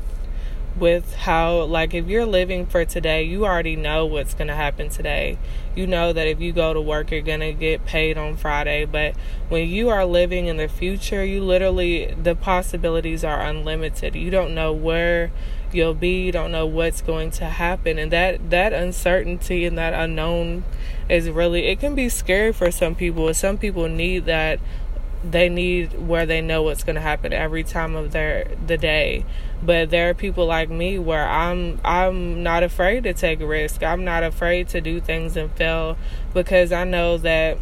with 0.76 1.14
how 1.14 1.62
like 1.64 1.92
if 1.94 2.06
you're 2.06 2.26
living 2.26 2.64
for 2.66 2.84
today 2.84 3.22
you 3.22 3.44
already 3.44 3.76
know 3.76 4.06
what's 4.06 4.34
going 4.34 4.48
to 4.48 4.54
happen 4.54 4.88
today. 4.88 5.38
You 5.74 5.86
know 5.86 6.12
that 6.12 6.26
if 6.26 6.40
you 6.40 6.52
go 6.52 6.72
to 6.72 6.80
work 6.80 7.10
you're 7.10 7.20
going 7.20 7.40
to 7.40 7.52
get 7.52 7.84
paid 7.84 8.16
on 8.16 8.36
friday. 8.36 8.84
But 8.84 9.14
when 9.48 9.68
you 9.68 9.88
are 9.90 10.04
living 10.04 10.46
in 10.46 10.56
the 10.56 10.68
future 10.68 11.24
you 11.24 11.42
literally 11.42 12.14
the 12.20 12.34
possibilities 12.34 13.24
are 13.24 13.40
unlimited. 13.40 14.14
You 14.14 14.30
don't 14.30 14.54
know 14.54 14.72
where 14.72 15.30
you'll 15.72 15.94
be. 15.94 16.24
You 16.24 16.32
don't 16.32 16.52
know 16.52 16.66
what's 16.66 17.02
going 17.02 17.30
to 17.32 17.46
happen. 17.46 17.98
And 17.98 18.12
that 18.12 18.50
that 18.50 18.72
uncertainty 18.72 19.64
and 19.64 19.76
that 19.78 19.94
unknown 19.94 20.64
is 21.08 21.28
really 21.28 21.66
it 21.66 21.80
can 21.80 21.94
be 21.94 22.08
scary 22.08 22.52
for 22.52 22.70
some 22.70 22.94
people. 22.94 23.32
Some 23.34 23.58
people 23.58 23.88
need 23.88 24.24
that 24.26 24.60
they 25.24 25.48
need 25.48 26.06
where 26.06 26.26
they 26.26 26.40
know 26.40 26.62
what's 26.62 26.82
going 26.82 26.96
to 26.96 27.00
happen 27.00 27.32
every 27.32 27.62
time 27.62 27.94
of 27.94 28.12
their 28.12 28.50
the 28.66 28.76
day. 28.76 29.24
But 29.62 29.90
there 29.90 30.10
are 30.10 30.14
people 30.14 30.46
like 30.46 30.68
me 30.68 30.98
where 30.98 31.28
i'm 31.28 31.80
i'm 31.84 32.42
not 32.42 32.62
afraid 32.62 33.04
to 33.04 33.14
take 33.14 33.40
a 33.40 33.46
risk. 33.46 33.82
I'm 33.82 34.04
not 34.04 34.22
afraid 34.22 34.68
to 34.70 34.80
do 34.80 35.00
things 35.00 35.36
and 35.36 35.50
fail 35.52 35.96
because 36.34 36.72
i 36.72 36.84
know 36.84 37.18
that 37.18 37.58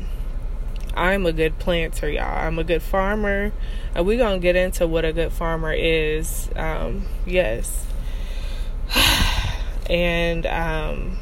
i'm 0.94 1.26
a 1.26 1.32
good 1.32 1.58
planter 1.58 2.08
y'all. 2.08 2.46
I'm 2.46 2.58
a 2.58 2.64
good 2.64 2.82
farmer. 2.82 3.52
And 3.94 4.06
we're 4.06 4.18
gonna 4.18 4.38
get 4.38 4.56
into 4.56 4.86
what 4.86 5.04
a 5.04 5.12
good 5.12 5.32
farmer 5.32 5.72
is 5.72 6.48
um, 6.56 7.06
yes. 7.26 7.86
And 9.88 10.46
um, 10.46 11.18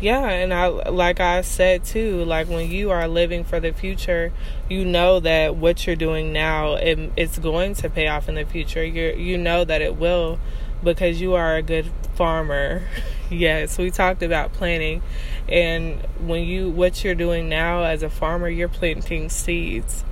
yeah 0.00 0.28
and 0.28 0.52
i 0.52 0.66
like 0.66 1.20
i 1.20 1.40
said 1.40 1.82
too 1.84 2.22
like 2.24 2.48
when 2.48 2.70
you 2.70 2.90
are 2.90 3.08
living 3.08 3.42
for 3.42 3.60
the 3.60 3.72
future 3.72 4.30
you 4.68 4.84
know 4.84 5.20
that 5.20 5.56
what 5.56 5.86
you're 5.86 5.96
doing 5.96 6.32
now 6.32 6.74
it, 6.74 7.12
it's 7.16 7.38
going 7.38 7.74
to 7.74 7.88
pay 7.88 8.08
off 8.08 8.28
in 8.28 8.34
the 8.34 8.44
future. 8.44 8.84
You 8.84 9.14
you 9.14 9.38
know 9.38 9.64
that 9.64 9.82
it 9.82 9.96
will 9.96 10.38
because 10.82 11.20
you 11.20 11.34
are 11.34 11.56
a 11.56 11.62
good 11.62 11.90
farmer. 12.14 12.82
Yes 13.28 13.76
we 13.76 13.90
talked 13.90 14.22
about 14.22 14.52
planting 14.52 15.02
and 15.48 16.00
when 16.20 16.44
you 16.44 16.70
what 16.70 17.02
you're 17.02 17.16
doing 17.16 17.48
now 17.48 17.82
as 17.82 18.04
a 18.04 18.08
farmer 18.08 18.48
you're 18.48 18.68
planting 18.68 19.28
seeds. 19.30 20.04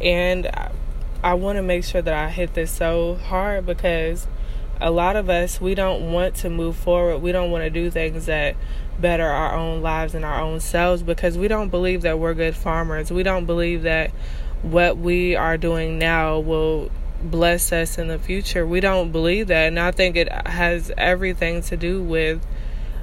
And 0.00 0.46
i, 0.46 0.72
I 1.22 1.34
want 1.34 1.56
to 1.56 1.62
make 1.62 1.84
sure 1.84 2.00
that 2.00 2.14
i 2.14 2.30
hit 2.30 2.54
this 2.54 2.70
so 2.70 3.16
hard 3.16 3.66
because 3.66 4.26
a 4.80 4.90
lot 4.90 5.16
of 5.16 5.28
us 5.28 5.60
we 5.60 5.74
don't 5.74 6.12
want 6.12 6.34
to 6.34 6.50
move 6.50 6.76
forward 6.76 7.18
we 7.18 7.32
don't 7.32 7.50
want 7.50 7.62
to 7.62 7.70
do 7.70 7.90
things 7.90 8.26
that 8.26 8.56
better 8.98 9.26
our 9.26 9.54
own 9.54 9.82
lives 9.82 10.14
and 10.14 10.24
our 10.24 10.40
own 10.40 10.60
selves 10.60 11.02
because 11.02 11.36
we 11.36 11.48
don't 11.48 11.68
believe 11.68 12.02
that 12.02 12.18
we're 12.18 12.34
good 12.34 12.56
farmers 12.56 13.10
we 13.10 13.22
don't 13.22 13.46
believe 13.46 13.82
that 13.82 14.10
what 14.62 14.96
we 14.96 15.36
are 15.36 15.56
doing 15.56 15.98
now 15.98 16.38
will 16.38 16.90
bless 17.22 17.72
us 17.72 17.98
in 17.98 18.08
the 18.08 18.18
future 18.18 18.66
we 18.66 18.80
don't 18.80 19.10
believe 19.12 19.46
that 19.46 19.68
and 19.68 19.78
i 19.78 19.90
think 19.90 20.16
it 20.16 20.30
has 20.46 20.90
everything 20.96 21.60
to 21.60 21.76
do 21.76 22.02
with 22.02 22.40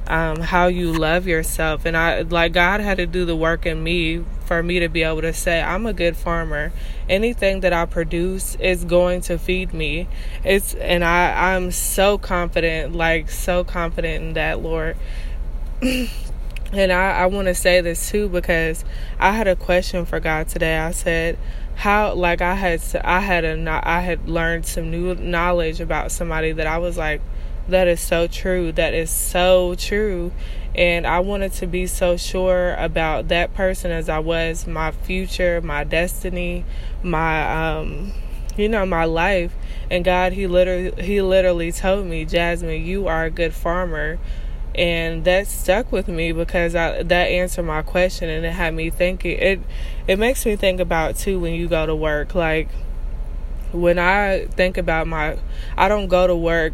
um, 0.07 0.41
how 0.41 0.67
you 0.67 0.91
love 0.91 1.27
yourself. 1.27 1.85
And 1.85 1.95
I 1.95 2.21
like 2.21 2.53
God 2.53 2.81
had 2.81 2.97
to 2.97 3.05
do 3.05 3.25
the 3.25 3.35
work 3.35 3.65
in 3.65 3.83
me 3.83 4.23
for 4.45 4.61
me 4.61 4.79
to 4.79 4.89
be 4.89 5.03
able 5.03 5.21
to 5.21 5.33
say 5.33 5.61
I'm 5.61 5.85
a 5.85 5.93
good 5.93 6.17
farmer. 6.17 6.71
Anything 7.09 7.61
that 7.61 7.73
I 7.73 7.85
produce 7.85 8.55
is 8.55 8.85
going 8.85 9.21
to 9.21 9.37
feed 9.37 9.73
me. 9.73 10.07
It's 10.43 10.73
and 10.75 11.03
I 11.03 11.53
I'm 11.53 11.71
so 11.71 12.17
confident, 12.17 12.95
like 12.95 13.29
so 13.29 13.63
confident 13.63 14.23
in 14.23 14.33
that, 14.33 14.61
Lord. 14.61 14.97
and 15.81 16.91
I 16.91 17.11
I 17.11 17.25
want 17.27 17.47
to 17.47 17.55
say 17.55 17.81
this 17.81 18.09
too 18.09 18.29
because 18.29 18.83
I 19.19 19.31
had 19.31 19.47
a 19.47 19.55
question 19.55 20.05
for 20.05 20.19
God 20.19 20.47
today. 20.47 20.77
I 20.77 20.91
said 20.91 21.37
how 21.75 22.13
like 22.13 22.41
I 22.41 22.55
had 22.55 22.81
I 23.03 23.19
had 23.19 23.45
a 23.45 23.81
I 23.83 24.01
had 24.01 24.27
learned 24.27 24.65
some 24.65 24.91
new 24.91 25.15
knowledge 25.15 25.79
about 25.81 26.11
somebody 26.11 26.51
that 26.51 26.67
I 26.67 26.77
was 26.77 26.97
like 26.97 27.21
that 27.67 27.87
is 27.87 28.01
so 28.01 28.27
true. 28.27 28.71
That 28.71 28.93
is 28.93 29.09
so 29.09 29.75
true. 29.75 30.31
And 30.75 31.05
I 31.05 31.19
wanted 31.19 31.53
to 31.53 31.67
be 31.67 31.85
so 31.85 32.17
sure 32.17 32.73
about 32.75 33.27
that 33.27 33.53
person 33.53 33.91
as 33.91 34.09
I 34.09 34.19
was 34.19 34.65
my 34.65 34.91
future, 34.91 35.61
my 35.61 35.83
destiny, 35.83 36.65
my 37.03 37.77
um 37.77 38.13
you 38.57 38.69
know, 38.69 38.85
my 38.85 39.05
life. 39.05 39.53
And 39.89 40.03
God 40.03 40.33
he 40.33 40.47
literally 40.47 40.91
he 41.03 41.21
literally 41.21 41.71
told 41.71 42.07
me, 42.07 42.25
"Jasmine, 42.25 42.83
you 42.83 43.07
are 43.07 43.25
a 43.25 43.29
good 43.29 43.53
farmer." 43.53 44.17
And 44.75 45.23
that 45.25 45.45
stuck 45.45 45.91
with 45.91 46.07
me 46.07 46.31
because 46.31 46.73
I, 46.73 47.03
that 47.03 47.25
answered 47.25 47.63
my 47.63 47.83
question 47.83 48.27
and 48.27 48.43
it 48.43 48.53
had 48.53 48.73
me 48.73 48.89
thinking 48.89 49.37
it 49.37 49.59
it 50.07 50.17
makes 50.17 50.47
me 50.47 50.55
think 50.55 50.79
about 50.79 51.15
too 51.15 51.39
when 51.39 51.53
you 51.53 51.67
go 51.67 51.85
to 51.85 51.95
work 51.95 52.33
like 52.33 52.69
when 53.71 53.99
I 53.99 54.47
think 54.47 54.79
about 54.79 55.05
my 55.05 55.37
I 55.77 55.87
don't 55.87 56.07
go 56.07 56.25
to 56.25 56.35
work 56.35 56.73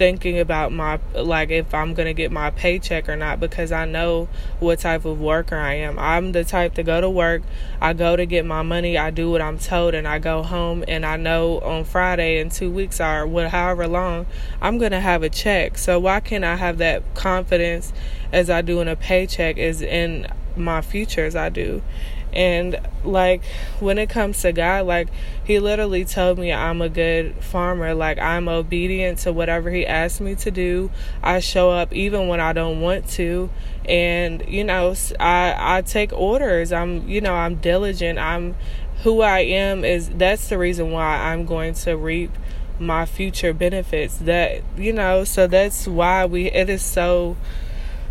thinking 0.00 0.38
about 0.38 0.72
my 0.72 0.98
like 1.12 1.50
if 1.50 1.74
I'm 1.74 1.92
gonna 1.92 2.14
get 2.14 2.32
my 2.32 2.48
paycheck 2.48 3.06
or 3.06 3.16
not 3.16 3.38
because 3.38 3.70
I 3.70 3.84
know 3.84 4.30
what 4.58 4.78
type 4.78 5.04
of 5.04 5.20
worker 5.20 5.56
I 5.56 5.74
am. 5.74 5.98
I'm 5.98 6.32
the 6.32 6.42
type 6.42 6.72
to 6.76 6.82
go 6.82 7.02
to 7.02 7.10
work, 7.10 7.42
I 7.82 7.92
go 7.92 8.16
to 8.16 8.24
get 8.24 8.46
my 8.46 8.62
money, 8.62 8.96
I 8.96 9.10
do 9.10 9.30
what 9.30 9.42
I'm 9.42 9.58
told, 9.58 9.92
and 9.92 10.08
I 10.08 10.18
go 10.18 10.42
home 10.42 10.86
and 10.88 11.04
I 11.04 11.18
know 11.18 11.60
on 11.60 11.84
Friday 11.84 12.40
in 12.40 12.48
two 12.48 12.70
weeks 12.70 12.98
or 12.98 13.26
what 13.26 13.50
however 13.50 13.86
long 13.86 14.24
I'm 14.62 14.78
gonna 14.78 15.02
have 15.02 15.22
a 15.22 15.28
check. 15.28 15.76
So 15.76 16.00
why 16.00 16.20
can't 16.20 16.44
I 16.44 16.56
have 16.56 16.78
that 16.78 17.02
confidence 17.14 17.92
as 18.32 18.48
I 18.48 18.62
do 18.62 18.80
in 18.80 18.88
a 18.88 18.96
paycheck 18.96 19.58
is 19.58 19.82
in 19.82 20.26
my 20.56 20.80
future 20.80 21.26
as 21.26 21.36
I 21.36 21.50
do? 21.50 21.82
And 22.32 22.80
like 23.04 23.42
when 23.80 23.98
it 23.98 24.08
comes 24.08 24.40
to 24.42 24.52
God, 24.52 24.86
like 24.86 25.08
he 25.44 25.58
literally 25.58 26.04
told 26.04 26.38
me 26.38 26.52
I'm 26.52 26.80
a 26.82 26.88
good 26.88 27.36
farmer. 27.42 27.94
Like 27.94 28.18
I'm 28.18 28.48
obedient 28.48 29.18
to 29.20 29.32
whatever 29.32 29.70
he 29.70 29.86
asked 29.86 30.20
me 30.20 30.34
to 30.36 30.50
do. 30.50 30.90
I 31.22 31.40
show 31.40 31.70
up 31.70 31.92
even 31.92 32.28
when 32.28 32.40
I 32.40 32.52
don't 32.52 32.80
want 32.80 33.08
to. 33.10 33.50
And 33.86 34.44
you 34.48 34.64
know, 34.64 34.94
I 35.18 35.54
I 35.58 35.82
take 35.82 36.12
orders. 36.12 36.72
I'm 36.72 37.08
you 37.08 37.20
know, 37.20 37.34
I'm 37.34 37.56
diligent. 37.56 38.18
I'm 38.18 38.56
who 39.02 39.22
I 39.22 39.40
am 39.40 39.84
is 39.84 40.10
that's 40.10 40.48
the 40.48 40.58
reason 40.58 40.90
why 40.90 41.32
I'm 41.32 41.46
going 41.46 41.74
to 41.74 41.96
reap 41.96 42.30
my 42.78 43.06
future 43.06 43.52
benefits. 43.52 44.18
That 44.18 44.62
you 44.76 44.92
know, 44.92 45.24
so 45.24 45.46
that's 45.46 45.86
why 45.86 46.26
we 46.26 46.46
it 46.50 46.68
is 46.68 46.82
so 46.82 47.36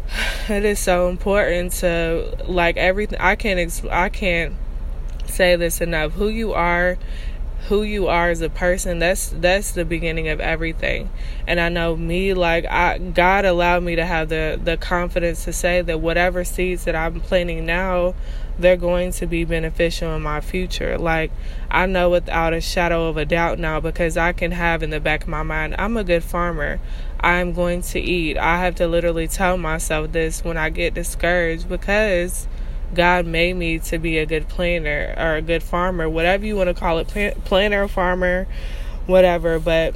it 0.50 0.66
is 0.66 0.80
so 0.80 1.10
important 1.10 1.72
to 1.72 2.36
like 2.48 2.78
everything 2.78 3.20
i 3.20 3.36
can't 3.36 3.86
i 3.92 4.10
can't 4.10 4.56
say 5.30 5.56
this 5.56 5.82
enough. 5.82 6.14
Who 6.14 6.28
you 6.28 6.54
are 6.54 6.98
who 7.68 7.84
you 7.84 8.08
are 8.08 8.30
as 8.30 8.42
a 8.42 8.50
person 8.50 9.00
that's 9.00 9.30
that's 9.30 9.74
the 9.74 9.86
beginning 9.86 10.28
of 10.30 10.40
everything. 10.40 11.10
And 11.46 11.60
i 11.60 11.70
know 11.70 11.96
me 11.96 12.34
like 12.34 12.66
i 12.66 12.98
god 12.98 13.46
allowed 13.46 13.84
me 13.84 13.96
to 13.96 14.06
have 14.06 14.30
the 14.30 14.60
the 14.62 14.78
confidence 14.78 15.44
to 15.46 15.54
say 15.54 15.82
that 15.82 16.00
whatever 16.00 16.44
seeds 16.44 16.86
that 16.86 16.96
i'm 16.96 17.20
planting 17.20 17.66
now 17.66 18.16
they're 18.58 18.76
going 18.76 19.12
to 19.12 19.26
be 19.26 19.46
beneficial 19.46 20.14
in 20.16 20.22
my 20.22 20.42
future. 20.42 20.98
Like 20.98 21.32
i 21.70 21.86
know 21.86 22.10
without 22.10 22.54
a 22.54 22.62
shadow 22.62 23.08
of 23.08 23.18
a 23.18 23.26
doubt 23.26 23.60
now 23.60 23.80
because 23.80 24.18
i 24.18 24.34
can 24.34 24.52
have 24.52 24.82
in 24.82 24.90
the 24.90 25.00
back 25.00 25.24
of 25.24 25.30
my 25.30 25.44
mind 25.44 25.76
i'm 25.78 25.98
a 25.98 26.04
good 26.04 26.24
farmer 26.24 26.80
i'm 27.22 27.54
going 27.54 27.82
to 27.82 28.00
eat 28.00 28.38
i 28.38 28.60
have 28.60 28.76
to 28.76 28.88
literally 28.88 29.28
tell 29.28 29.58
myself 29.58 30.12
this 30.12 30.44
when 30.44 30.58
i 30.58 30.70
get 30.70 30.94
discouraged 30.94 31.68
because 31.68 32.48
God 32.94 33.26
made 33.26 33.56
me 33.56 33.80
to 33.80 34.00
be 34.00 34.18
a 34.18 34.26
good 34.26 34.48
planner 34.48 35.14
or 35.18 35.36
a 35.36 35.42
good 35.42 35.62
farmer, 35.62 36.10
whatever 36.10 36.46
you 36.46 36.56
want 36.56 36.70
to 36.70 36.74
call 36.74 36.98
it, 36.98 37.08
planner, 37.46 37.88
farmer, 37.88 38.48
whatever. 39.06 39.60
But 39.60 39.96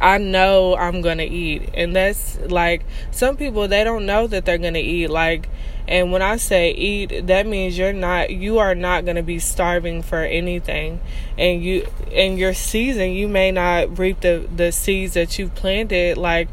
I 0.00 0.18
know 0.18 0.76
I'm 0.76 1.02
gonna 1.02 1.24
eat, 1.24 1.68
and 1.74 1.94
that's 1.94 2.38
like 2.40 2.82
some 3.10 3.36
people 3.36 3.68
they 3.68 3.84
don't 3.84 4.06
know 4.06 4.26
that 4.26 4.44
they're 4.44 4.58
gonna 4.58 4.78
eat. 4.78 5.08
Like, 5.08 5.48
and 5.86 6.10
when 6.10 6.22
I 6.22 6.36
say 6.36 6.70
eat, 6.70 7.26
that 7.26 7.46
means 7.46 7.76
you're 7.76 7.92
not, 7.92 8.30
you 8.30 8.58
are 8.58 8.74
not 8.74 9.04
gonna 9.04 9.22
be 9.22 9.38
starving 9.38 10.02
for 10.02 10.20
anything, 10.20 11.00
and 11.36 11.62
you 11.62 11.86
in 12.10 12.38
your 12.38 12.54
season 12.54 13.10
you 13.10 13.28
may 13.28 13.50
not 13.50 13.98
reap 13.98 14.20
the 14.20 14.48
the 14.54 14.72
seeds 14.72 15.14
that 15.14 15.38
you've 15.38 15.54
planted. 15.54 16.16
Like, 16.16 16.48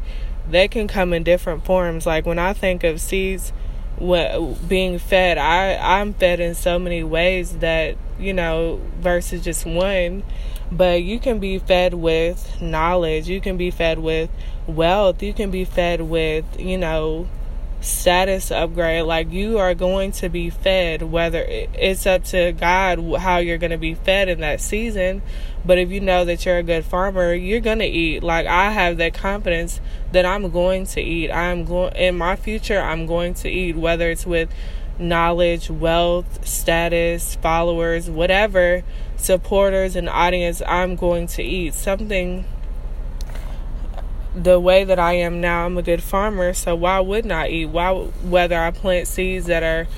they 0.50 0.68
can 0.68 0.86
come 0.86 1.12
in 1.12 1.22
different 1.22 1.64
forms. 1.64 2.06
Like 2.06 2.26
when 2.26 2.38
I 2.38 2.52
think 2.52 2.84
of 2.84 3.00
seeds 3.00 3.52
what 3.98 4.68
being 4.68 4.98
fed 4.98 5.38
i 5.38 5.74
i'm 5.98 6.14
fed 6.14 6.38
in 6.38 6.54
so 6.54 6.78
many 6.78 7.02
ways 7.02 7.56
that 7.58 7.96
you 8.18 8.32
know 8.32 8.80
versus 9.00 9.42
just 9.42 9.66
one 9.66 10.22
but 10.70 11.02
you 11.02 11.18
can 11.18 11.38
be 11.38 11.58
fed 11.58 11.94
with 11.94 12.60
knowledge. 12.60 13.28
You 13.28 13.40
can 13.40 13.56
be 13.56 13.70
fed 13.70 13.98
with 13.98 14.30
wealth. 14.66 15.22
You 15.22 15.32
can 15.32 15.50
be 15.50 15.64
fed 15.64 16.02
with 16.02 16.44
you 16.58 16.78
know 16.78 17.28
status 17.80 18.50
upgrade. 18.50 19.04
Like 19.04 19.32
you 19.32 19.58
are 19.58 19.74
going 19.74 20.12
to 20.12 20.28
be 20.28 20.50
fed 20.50 21.02
whether 21.02 21.44
it's 21.48 22.06
up 22.06 22.24
to 22.24 22.52
god 22.52 22.98
how 23.20 23.38
you're 23.38 23.58
going 23.58 23.70
to 23.70 23.78
be 23.78 23.94
fed 23.94 24.28
in 24.28 24.40
that 24.40 24.60
season. 24.60 25.22
But 25.64 25.78
if 25.78 25.90
you 25.90 26.00
know 26.00 26.24
that 26.24 26.44
you're 26.44 26.58
a 26.58 26.62
good 26.62 26.84
farmer 26.84 27.32
you're 27.34 27.60
going 27.60 27.78
to 27.78 27.86
eat. 27.86 28.22
Like 28.22 28.46
i 28.46 28.70
have 28.70 28.96
that 28.98 29.14
confidence 29.14 29.80
that 30.12 30.26
i'm 30.26 30.50
going 30.50 30.86
to 30.86 31.00
eat. 31.00 31.30
I'm 31.30 31.64
going 31.64 31.94
in 31.94 32.18
my 32.18 32.36
future 32.36 32.80
i'm 32.80 33.06
going 33.06 33.34
to 33.34 33.48
eat 33.48 33.76
whether 33.76 34.10
it's 34.10 34.26
with 34.26 34.50
knowledge, 34.98 35.70
wealth, 35.70 36.46
status, 36.46 37.36
followers, 37.36 38.10
whatever, 38.10 38.82
supporters 39.16 39.96
and 39.96 40.08
audience 40.08 40.62
I'm 40.66 40.96
going 40.96 41.26
to 41.28 41.42
eat. 41.42 41.74
Something 41.74 42.44
the 44.34 44.60
way 44.60 44.84
that 44.84 44.98
I 44.98 45.14
am 45.14 45.40
now, 45.40 45.66
I'm 45.66 45.78
a 45.78 45.82
good 45.82 46.02
farmer, 46.02 46.52
so 46.52 46.74
why 46.74 47.00
wouldn't 47.00 47.32
I 47.32 47.48
eat? 47.48 47.66
Why 47.66 47.92
whether 47.92 48.58
I 48.58 48.70
plant 48.70 49.08
seeds 49.08 49.46
that 49.46 49.62
are 49.62 49.88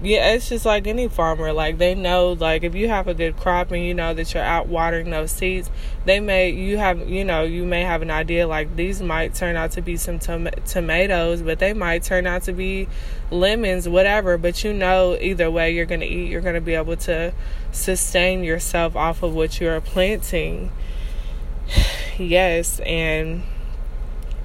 yeah, 0.00 0.34
it's 0.34 0.48
just 0.48 0.64
like 0.64 0.86
any 0.86 1.08
farmer. 1.08 1.52
Like 1.52 1.78
they 1.78 1.94
know, 1.94 2.32
like 2.32 2.62
if 2.62 2.74
you 2.74 2.88
have 2.88 3.08
a 3.08 3.14
good 3.14 3.36
crop 3.36 3.72
and 3.72 3.84
you 3.84 3.94
know 3.94 4.14
that 4.14 4.32
you're 4.32 4.42
out 4.42 4.68
watering 4.68 5.10
those 5.10 5.32
seeds, 5.32 5.70
they 6.04 6.20
may 6.20 6.50
you 6.50 6.78
have 6.78 7.08
you 7.08 7.24
know 7.24 7.42
you 7.42 7.64
may 7.64 7.82
have 7.82 8.00
an 8.02 8.10
idea 8.10 8.46
like 8.46 8.76
these 8.76 9.02
might 9.02 9.34
turn 9.34 9.56
out 9.56 9.72
to 9.72 9.82
be 9.82 9.96
some 9.96 10.20
tom- 10.20 10.50
tomatoes, 10.66 11.42
but 11.42 11.58
they 11.58 11.72
might 11.72 12.04
turn 12.04 12.28
out 12.28 12.44
to 12.44 12.52
be 12.52 12.88
lemons, 13.32 13.88
whatever. 13.88 14.38
But 14.38 14.62
you 14.62 14.72
know, 14.72 15.18
either 15.20 15.50
way, 15.50 15.74
you're 15.74 15.86
gonna 15.86 16.04
eat. 16.04 16.30
You're 16.30 16.42
gonna 16.42 16.60
be 16.60 16.74
able 16.74 16.96
to 16.98 17.32
sustain 17.72 18.44
yourself 18.44 18.94
off 18.94 19.24
of 19.24 19.34
what 19.34 19.60
you're 19.60 19.80
planting. 19.80 20.70
yes, 22.18 22.78
and 22.80 23.42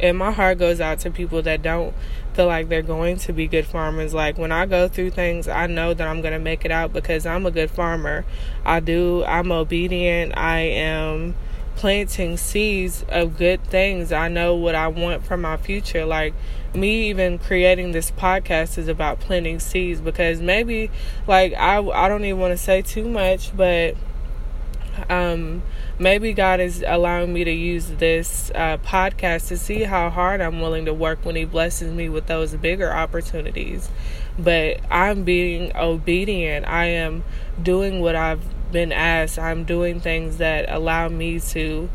and 0.04 0.18
my 0.18 0.32
heart 0.32 0.58
goes 0.58 0.82
out 0.82 1.00
to 1.00 1.10
people 1.10 1.42
that 1.44 1.62
don't 1.62 1.94
feel 2.34 2.46
like 2.46 2.68
they're 2.68 2.82
going 2.82 3.16
to 3.16 3.32
be 3.32 3.48
good 3.48 3.66
farmers. 3.66 4.14
Like 4.14 4.38
when 4.38 4.52
I 4.52 4.66
go 4.66 4.90
through 4.90 5.12
things, 5.12 5.48
I 5.48 5.66
know 5.68 5.94
that 5.94 6.06
I'm 6.06 6.20
going 6.20 6.34
to 6.34 6.40
make 6.40 6.66
it 6.66 6.72
out 6.72 6.92
because 6.92 7.26
I'm 7.26 7.46
a 7.46 7.52
good 7.52 7.72
farmer. 7.72 8.26
I 8.66 8.82
do, 8.82 9.24
I'm 9.24 9.50
obedient. 9.52 10.38
I 10.38 10.60
am 10.60 11.36
planting 11.78 12.36
seeds 12.36 13.06
of 13.08 13.38
good 13.38 13.64
things. 13.64 14.12
I 14.12 14.28
know 14.28 14.56
what 14.56 14.76
I 14.76 14.90
want 14.90 15.26
for 15.26 15.38
my 15.38 15.56
future. 15.56 16.06
Like 16.06 16.34
me 16.76 17.10
even 17.10 17.40
creating 17.40 17.94
this 17.94 18.12
podcast 18.12 18.78
is 18.78 18.90
about 18.90 19.22
planting 19.22 19.62
seeds 19.62 20.02
because 20.02 20.42
maybe 20.42 20.92
like 21.28 21.54
I 21.54 21.78
I 21.78 22.10
don't 22.10 22.26
even 22.26 22.42
want 22.42 22.52
to 22.52 22.58
say 22.58 22.82
too 22.82 23.08
much, 23.08 23.56
but 23.56 23.96
um 25.10 25.64
maybe 26.00 26.34
God 26.34 26.60
is 26.60 26.84
allowing 26.86 27.34
me 27.34 27.44
to 27.44 27.52
use 27.52 27.88
this 27.90 28.52
uh, 28.56 28.78
podcast 28.78 29.48
to 29.50 29.58
see 29.58 29.84
how 29.84 30.10
hard 30.10 30.42
I'm 30.42 30.60
willing 30.60 30.86
to 30.86 30.94
work 30.94 31.20
when 31.24 31.36
He 31.36 31.46
blesses 31.46 31.92
me 31.92 32.10
with 32.10 32.28
those 32.28 32.56
bigger 32.56 32.92
opportunities. 32.92 33.90
But 34.38 34.80
I'm 34.90 35.24
being 35.24 35.76
obedient. 35.76 36.68
I 36.68 36.86
am 36.86 37.24
doing 37.62 38.02
what 38.02 38.16
I've 38.16 38.44
been 38.72 38.92
asked. 38.92 39.38
I'm 39.38 39.64
doing 39.64 40.00
things 40.00 40.38
that 40.38 40.70
allow 40.70 41.08
me 41.10 41.40
to 41.40 41.90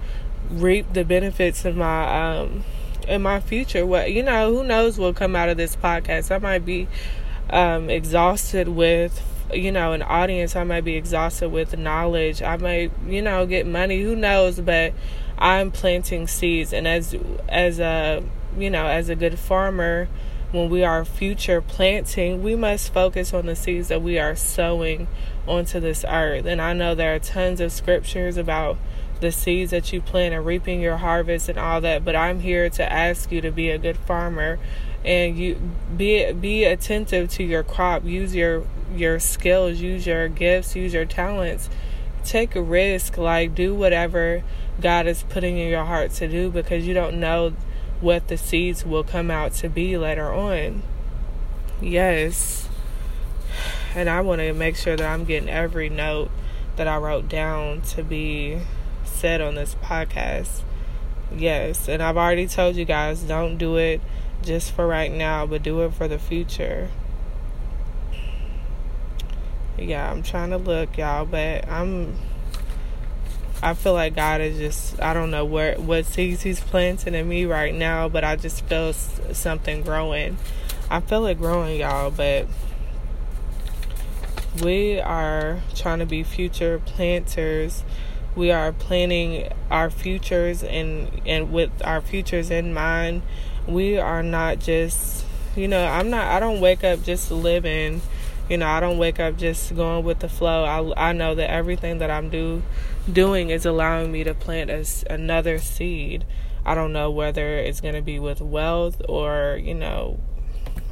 reap 0.50 0.92
the 0.92 1.04
benefits 1.04 1.64
of 1.64 1.76
my 1.76 2.36
um 2.36 2.64
in 3.06 3.22
my 3.22 3.40
future. 3.40 3.84
What 3.84 4.12
you 4.12 4.22
know, 4.22 4.54
who 4.54 4.64
knows 4.64 4.98
what 4.98 5.06
will 5.06 5.14
come 5.14 5.36
out 5.36 5.48
of 5.48 5.56
this 5.56 5.76
podcast? 5.76 6.30
I 6.34 6.38
might 6.38 6.64
be 6.64 6.88
um 7.50 7.90
exhausted 7.90 8.68
with 8.68 9.22
you 9.52 9.72
know 9.72 9.92
an 9.92 10.02
audience 10.02 10.54
i 10.56 10.64
might 10.64 10.84
be 10.84 10.96
exhausted 10.96 11.50
with 11.50 11.76
knowledge. 11.76 12.42
I 12.42 12.56
might 12.56 12.92
you 13.06 13.22
know 13.22 13.46
get 13.46 13.66
money 13.66 14.02
who 14.02 14.14
knows? 14.14 14.60
But 14.60 14.92
i'm 15.38 15.70
planting 15.70 16.26
seeds. 16.26 16.72
And 16.72 16.86
as 16.86 17.16
as 17.48 17.78
a 17.78 18.22
you 18.56 18.70
know 18.70 18.86
as 18.86 19.08
a 19.08 19.16
good 19.16 19.38
farmer 19.38 20.08
when 20.50 20.70
we 20.70 20.82
are 20.82 21.04
future 21.04 21.60
planting 21.60 22.42
we 22.42 22.56
must 22.56 22.92
focus 22.92 23.34
on 23.34 23.46
the 23.46 23.54
seeds 23.54 23.88
that 23.88 24.02
we 24.02 24.18
are 24.18 24.34
sowing 24.34 25.08
onto 25.46 25.80
this 25.80 26.04
earth. 26.08 26.46
And 26.46 26.60
i 26.60 26.72
know 26.72 26.94
there 26.94 27.14
are 27.14 27.18
tons 27.18 27.60
of 27.60 27.72
scriptures 27.72 28.36
about 28.36 28.76
the 29.20 29.32
seeds 29.32 29.72
that 29.72 29.92
you 29.92 30.00
plant 30.00 30.34
and 30.34 30.46
reaping 30.46 30.80
your 30.80 30.98
harvest 30.98 31.48
and 31.48 31.58
all 31.58 31.80
that 31.80 32.04
but 32.04 32.14
i'm 32.14 32.40
here 32.40 32.70
to 32.70 32.92
ask 32.92 33.32
you 33.32 33.40
to 33.40 33.50
be 33.50 33.68
a 33.68 33.78
good 33.78 33.96
farmer 33.96 34.58
and 35.04 35.38
you 35.38 35.60
be 35.96 36.32
be 36.32 36.64
attentive 36.64 37.30
to 37.30 37.44
your 37.44 37.62
crop. 37.62 38.04
Use 38.04 38.34
your 38.34 38.64
your 38.94 39.20
skills 39.20 39.80
use 39.80 40.06
your 40.06 40.28
gifts 40.28 40.74
use 40.74 40.92
your 40.92 41.04
talents. 41.04 41.68
Take 42.24 42.56
a 42.56 42.62
risk 42.62 43.16
like 43.16 43.54
do 43.54 43.74
whatever 43.74 44.42
god 44.80 45.06
is 45.06 45.24
putting 45.24 45.58
in 45.58 45.68
your 45.68 45.84
heart 45.84 46.12
to 46.12 46.28
do 46.28 46.50
because 46.50 46.86
you 46.86 46.94
don't 46.94 47.18
know 47.18 47.52
what 48.00 48.28
the 48.28 48.36
seeds 48.36 48.84
will 48.84 49.02
come 49.02 49.30
out 49.30 49.52
to 49.52 49.68
be 49.68 49.96
later 49.96 50.32
on. 50.32 50.82
Yes. 51.80 52.68
And 53.94 54.08
i 54.08 54.20
want 54.20 54.40
to 54.40 54.52
make 54.52 54.76
sure 54.76 54.96
that 54.96 55.08
i'm 55.08 55.24
getting 55.24 55.48
every 55.48 55.88
note 55.88 56.30
that 56.76 56.86
i 56.86 56.96
wrote 56.96 57.28
down 57.28 57.80
to 57.82 58.02
be 58.02 58.60
said 59.04 59.40
on 59.40 59.54
this 59.54 59.74
podcast. 59.76 60.62
Yes 61.34 61.88
and 61.88 62.02
i've 62.02 62.16
already 62.16 62.46
told 62.46 62.76
you 62.76 62.84
guys 62.84 63.22
don't 63.22 63.58
do 63.58 63.76
it 63.76 64.00
just 64.42 64.72
for 64.72 64.86
right 64.86 65.12
now, 65.12 65.46
but 65.46 65.62
do 65.62 65.80
it 65.82 65.94
for 65.94 66.08
the 66.08 66.18
future. 66.18 66.88
Yeah, 69.78 70.10
I'm 70.10 70.22
trying 70.22 70.50
to 70.50 70.58
look, 70.58 70.96
y'all, 70.98 71.24
but 71.24 71.68
I'm. 71.68 72.16
I 73.60 73.74
feel 73.74 73.92
like 73.92 74.14
God 74.14 74.40
is 74.40 74.58
just. 74.58 75.00
I 75.00 75.14
don't 75.14 75.30
know 75.30 75.44
where 75.44 75.76
what 75.76 76.06
seeds 76.06 76.42
He's 76.42 76.60
planting 76.60 77.14
in 77.14 77.28
me 77.28 77.44
right 77.44 77.74
now, 77.74 78.08
but 78.08 78.24
I 78.24 78.36
just 78.36 78.64
feel 78.64 78.92
something 78.92 79.82
growing. 79.82 80.36
I 80.90 81.00
feel 81.00 81.26
it 81.26 81.36
growing, 81.36 81.78
y'all, 81.80 82.10
but 82.10 82.46
we 84.62 85.00
are 85.00 85.60
trying 85.74 86.00
to 86.00 86.06
be 86.06 86.22
future 86.22 86.80
planters. 86.84 87.84
We 88.36 88.50
are 88.50 88.72
planning 88.72 89.52
our 89.70 89.90
futures 89.90 90.62
and 90.62 91.20
and 91.26 91.52
with 91.52 91.70
our 91.84 92.00
futures 92.00 92.50
in 92.50 92.72
mind. 92.72 93.22
We 93.66 93.98
are 93.98 94.22
not 94.22 94.60
just 94.60 95.24
you 95.56 95.66
know 95.66 95.84
i'm 95.86 96.08
not 96.08 96.28
i 96.28 96.38
don't 96.38 96.60
wake 96.60 96.84
up 96.84 97.02
just 97.02 97.30
living. 97.30 98.00
You 98.48 98.58
know 98.58 98.66
i 98.66 98.80
don't 98.80 98.98
wake 98.98 99.20
up 99.20 99.36
just 99.36 99.74
going 99.74 100.04
with 100.04 100.20
the 100.20 100.28
flow. 100.28 100.64
I, 100.64 101.10
I 101.10 101.12
know 101.12 101.34
that 101.34 101.50
everything 101.50 101.98
that 101.98 102.10
i'm 102.10 102.30
do 102.30 102.62
doing 103.10 103.50
is 103.50 103.66
allowing 103.66 104.12
me 104.12 104.24
to 104.24 104.34
plant 104.34 104.70
as 104.70 105.04
another 105.08 105.58
seed. 105.58 106.24
I 106.64 106.74
don't 106.74 106.92
know 106.92 107.10
whether 107.10 107.56
it's 107.56 107.80
going 107.80 107.94
to 107.94 108.02
be 108.02 108.18
with 108.18 108.40
wealth 108.40 109.00
or 109.08 109.58
you 109.62 109.74
know 109.74 110.20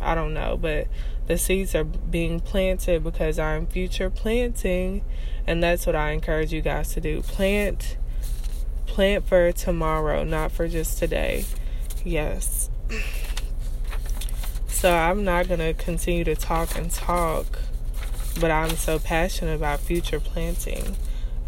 i 0.01 0.15
don't 0.15 0.35
know 0.35 0.57
but 0.57 0.87
the 1.27 1.37
seeds 1.37 1.75
are 1.75 1.85
being 1.85 2.41
planted 2.41 3.03
because 3.03 3.39
i'm 3.39 3.67
future 3.67 4.11
planting 4.11 5.03
and 5.47 5.63
that's 5.63 5.87
what 5.87 5.97
i 5.97 6.11
encourage 6.11 6.53
you 6.53 6.61
guys 6.61 6.93
to 6.95 7.01
do 7.01 7.23
plant 7.23 7.97
plant 8.87 9.27
for 9.27 9.53
tomorrow 9.53 10.25
not 10.25 10.51
for 10.53 10.69
just 10.69 10.99
today 10.99 11.45
Yes. 12.07 12.71
So 14.69 14.95
I'm 14.95 15.25
not 15.25 15.49
going 15.49 15.59
to 15.59 15.75
continue 15.75 16.23
to 16.23 16.37
talk 16.37 16.79
and 16.79 16.89
talk, 16.89 17.59
but 18.41 18.53
I'm 18.53 18.77
so 18.77 19.01
passionate 19.01 19.57
about 19.57 19.81
future 19.81 20.21
planting 20.21 20.97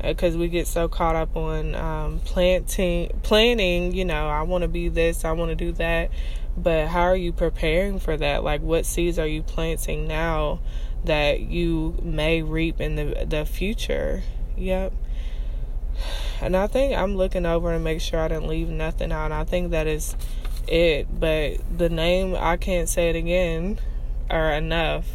because 0.02 0.34
uh, 0.34 0.38
we 0.38 0.48
get 0.48 0.66
so 0.66 0.88
caught 0.88 1.14
up 1.14 1.36
on 1.36 1.76
um, 1.76 2.18
planting, 2.24 3.16
planning. 3.22 3.94
You 3.94 4.04
know, 4.04 4.28
I 4.28 4.42
want 4.42 4.62
to 4.62 4.68
be 4.68 4.88
this, 4.88 5.24
I 5.24 5.30
want 5.30 5.50
to 5.50 5.54
do 5.54 5.70
that, 5.72 6.10
but 6.58 6.88
how 6.88 7.02
are 7.02 7.16
you 7.16 7.32
preparing 7.32 7.98
for 7.98 8.16
that? 8.16 8.44
Like, 8.44 8.60
what 8.60 8.86
seeds 8.86 9.18
are 9.18 9.26
you 9.26 9.42
planting 9.42 10.06
now 10.06 10.60
that 11.04 11.40
you 11.40 11.98
may 12.02 12.42
reap 12.42 12.80
in 12.80 12.96
the 12.96 13.26
the 13.26 13.44
future? 13.44 14.22
Yep. 14.56 14.92
And 16.40 16.56
I 16.56 16.66
think 16.66 16.96
I'm 16.96 17.16
looking 17.16 17.46
over 17.46 17.72
and 17.72 17.82
make 17.82 18.00
sure 18.00 18.20
I 18.20 18.28
didn't 18.28 18.46
leave 18.46 18.68
nothing 18.68 19.10
out. 19.10 19.32
I 19.32 19.44
think 19.44 19.70
that 19.72 19.86
is 19.86 20.16
it, 20.68 21.08
but 21.18 21.56
the 21.76 21.88
name 21.88 22.36
I 22.38 22.56
can't 22.56 22.88
say 22.88 23.10
it 23.10 23.16
again 23.16 23.80
or 24.30 24.50
enough, 24.50 25.06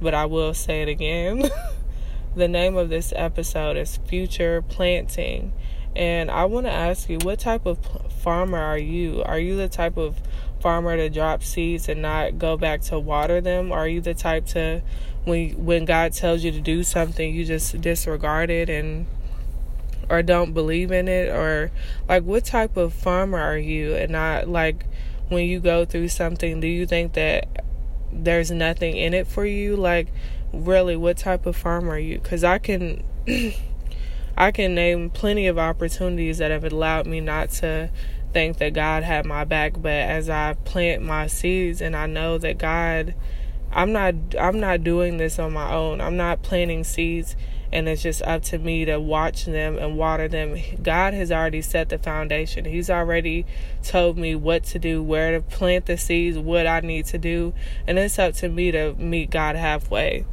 but 0.00 0.14
I 0.14 0.26
will 0.26 0.54
say 0.54 0.82
it 0.82 0.88
again. 0.88 1.50
the 2.34 2.48
name 2.48 2.76
of 2.76 2.88
this 2.88 3.12
episode 3.16 3.76
is 3.76 3.98
Future 4.06 4.62
Planting. 4.62 5.52
And 5.96 6.30
I 6.30 6.44
want 6.44 6.66
to 6.66 6.72
ask 6.72 7.08
you, 7.08 7.18
what 7.18 7.40
type 7.40 7.66
of 7.66 7.78
farmer 8.22 8.58
are 8.58 8.78
you? 8.78 9.22
Are 9.24 9.38
you 9.38 9.56
the 9.56 9.68
type 9.68 9.96
of 9.96 10.20
farmer 10.60 10.96
to 10.96 11.08
drop 11.08 11.42
seeds 11.42 11.88
and 11.88 12.02
not 12.02 12.38
go 12.38 12.56
back 12.56 12.82
to 12.82 12.98
water 12.98 13.40
them? 13.40 13.72
Are 13.72 13.88
you 13.88 14.00
the 14.00 14.14
type 14.14 14.46
to, 14.48 14.82
when 15.24 15.50
when 15.64 15.84
God 15.84 16.12
tells 16.12 16.44
you 16.44 16.50
to 16.52 16.60
do 16.60 16.82
something, 16.82 17.34
you 17.34 17.44
just 17.44 17.80
disregard 17.80 18.50
it 18.50 18.68
and 18.68 19.06
or 20.08 20.22
don't 20.22 20.52
believe 20.52 20.90
in 20.90 21.08
it? 21.08 21.28
Or 21.28 21.70
like, 22.08 22.24
what 22.24 22.44
type 22.44 22.76
of 22.76 22.92
farmer 22.92 23.38
are 23.38 23.58
you? 23.58 23.94
And 23.94 24.12
not 24.12 24.48
like 24.48 24.84
when 25.28 25.46
you 25.46 25.60
go 25.60 25.84
through 25.84 26.08
something, 26.08 26.60
do 26.60 26.66
you 26.66 26.86
think 26.86 27.14
that 27.14 27.64
there's 28.12 28.50
nothing 28.50 28.96
in 28.96 29.14
it 29.14 29.26
for 29.26 29.46
you? 29.46 29.76
Like, 29.76 30.08
really, 30.52 30.96
what 30.96 31.16
type 31.16 31.46
of 31.46 31.56
farmer 31.56 31.92
are 31.92 31.98
you? 31.98 32.18
Because 32.18 32.44
I 32.44 32.58
can. 32.58 33.04
I 34.36 34.52
can 34.52 34.74
name 34.74 35.10
plenty 35.10 35.48
of 35.48 35.58
opportunities 35.58 36.38
that 36.38 36.50
have 36.50 36.64
allowed 36.64 37.06
me 37.06 37.20
not 37.20 37.50
to 37.50 37.90
think 38.32 38.58
that 38.58 38.72
God 38.72 39.02
had 39.02 39.26
my 39.26 39.44
back, 39.44 39.74
but 39.80 39.92
as 39.92 40.30
I 40.30 40.54
plant 40.64 41.02
my 41.02 41.26
seeds 41.26 41.80
and 41.80 41.96
I 41.96 42.06
know 42.06 42.38
that 42.38 42.58
God 42.58 43.14
I'm 43.72 43.92
not 43.92 44.14
I'm 44.38 44.58
not 44.58 44.82
doing 44.82 45.18
this 45.18 45.38
on 45.38 45.52
my 45.52 45.72
own. 45.72 46.00
I'm 46.00 46.16
not 46.16 46.42
planting 46.42 46.82
seeds 46.82 47.36
and 47.72 47.88
it's 47.88 48.02
just 48.02 48.20
up 48.22 48.42
to 48.42 48.58
me 48.58 48.84
to 48.84 48.98
watch 48.98 49.44
them 49.44 49.78
and 49.78 49.96
water 49.96 50.26
them. 50.26 50.56
God 50.82 51.14
has 51.14 51.30
already 51.30 51.62
set 51.62 51.88
the 51.88 51.98
foundation. 51.98 52.64
He's 52.64 52.90
already 52.90 53.46
told 53.84 54.18
me 54.18 54.34
what 54.34 54.64
to 54.64 54.78
do, 54.78 55.02
where 55.02 55.32
to 55.32 55.40
plant 55.40 55.86
the 55.86 55.96
seeds, 55.96 56.36
what 56.36 56.66
I 56.66 56.80
need 56.80 57.06
to 57.06 57.18
do, 57.18 57.54
and 57.86 57.98
it's 57.98 58.18
up 58.18 58.34
to 58.34 58.48
me 58.48 58.72
to 58.72 58.94
meet 58.94 59.30
God 59.30 59.54
halfway. 59.54 60.24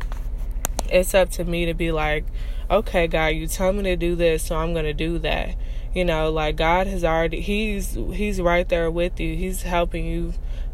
It's 0.89 1.13
up 1.13 1.29
to 1.31 1.43
me 1.43 1.65
to 1.67 1.75
be 1.75 1.91
like, 1.91 2.25
okay, 2.71 3.07
God, 3.07 3.27
you 3.27 3.47
tell 3.47 3.71
me 3.71 3.83
to 3.83 3.95
do 3.95 4.15
this, 4.15 4.43
so 4.43 4.55
I'm 4.55 4.73
going 4.73 4.85
to 4.85 4.93
do 4.93 5.19
that. 5.19 5.55
You 5.93 6.05
know, 6.05 6.31
like 6.31 6.55
God 6.55 6.87
has 6.87 7.03
already 7.03 7.41
he's 7.41 7.93
he's 7.93 8.39
right 8.39 8.67
there 8.67 8.91
with 8.91 9.19
you. 9.19 9.35
He's 9.35 9.63
helping 9.63 10.05
you 10.05 10.33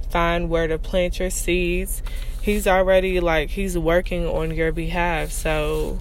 find 0.09 0.49
where 0.49 0.67
to 0.67 0.77
plant 0.77 1.19
your 1.19 1.29
seeds. 1.29 2.03
He's 2.41 2.67
already 2.67 3.19
like 3.19 3.51
he's 3.51 3.77
working 3.77 4.27
on 4.27 4.51
your 4.51 4.71
behalf. 4.71 5.31
So 5.31 5.99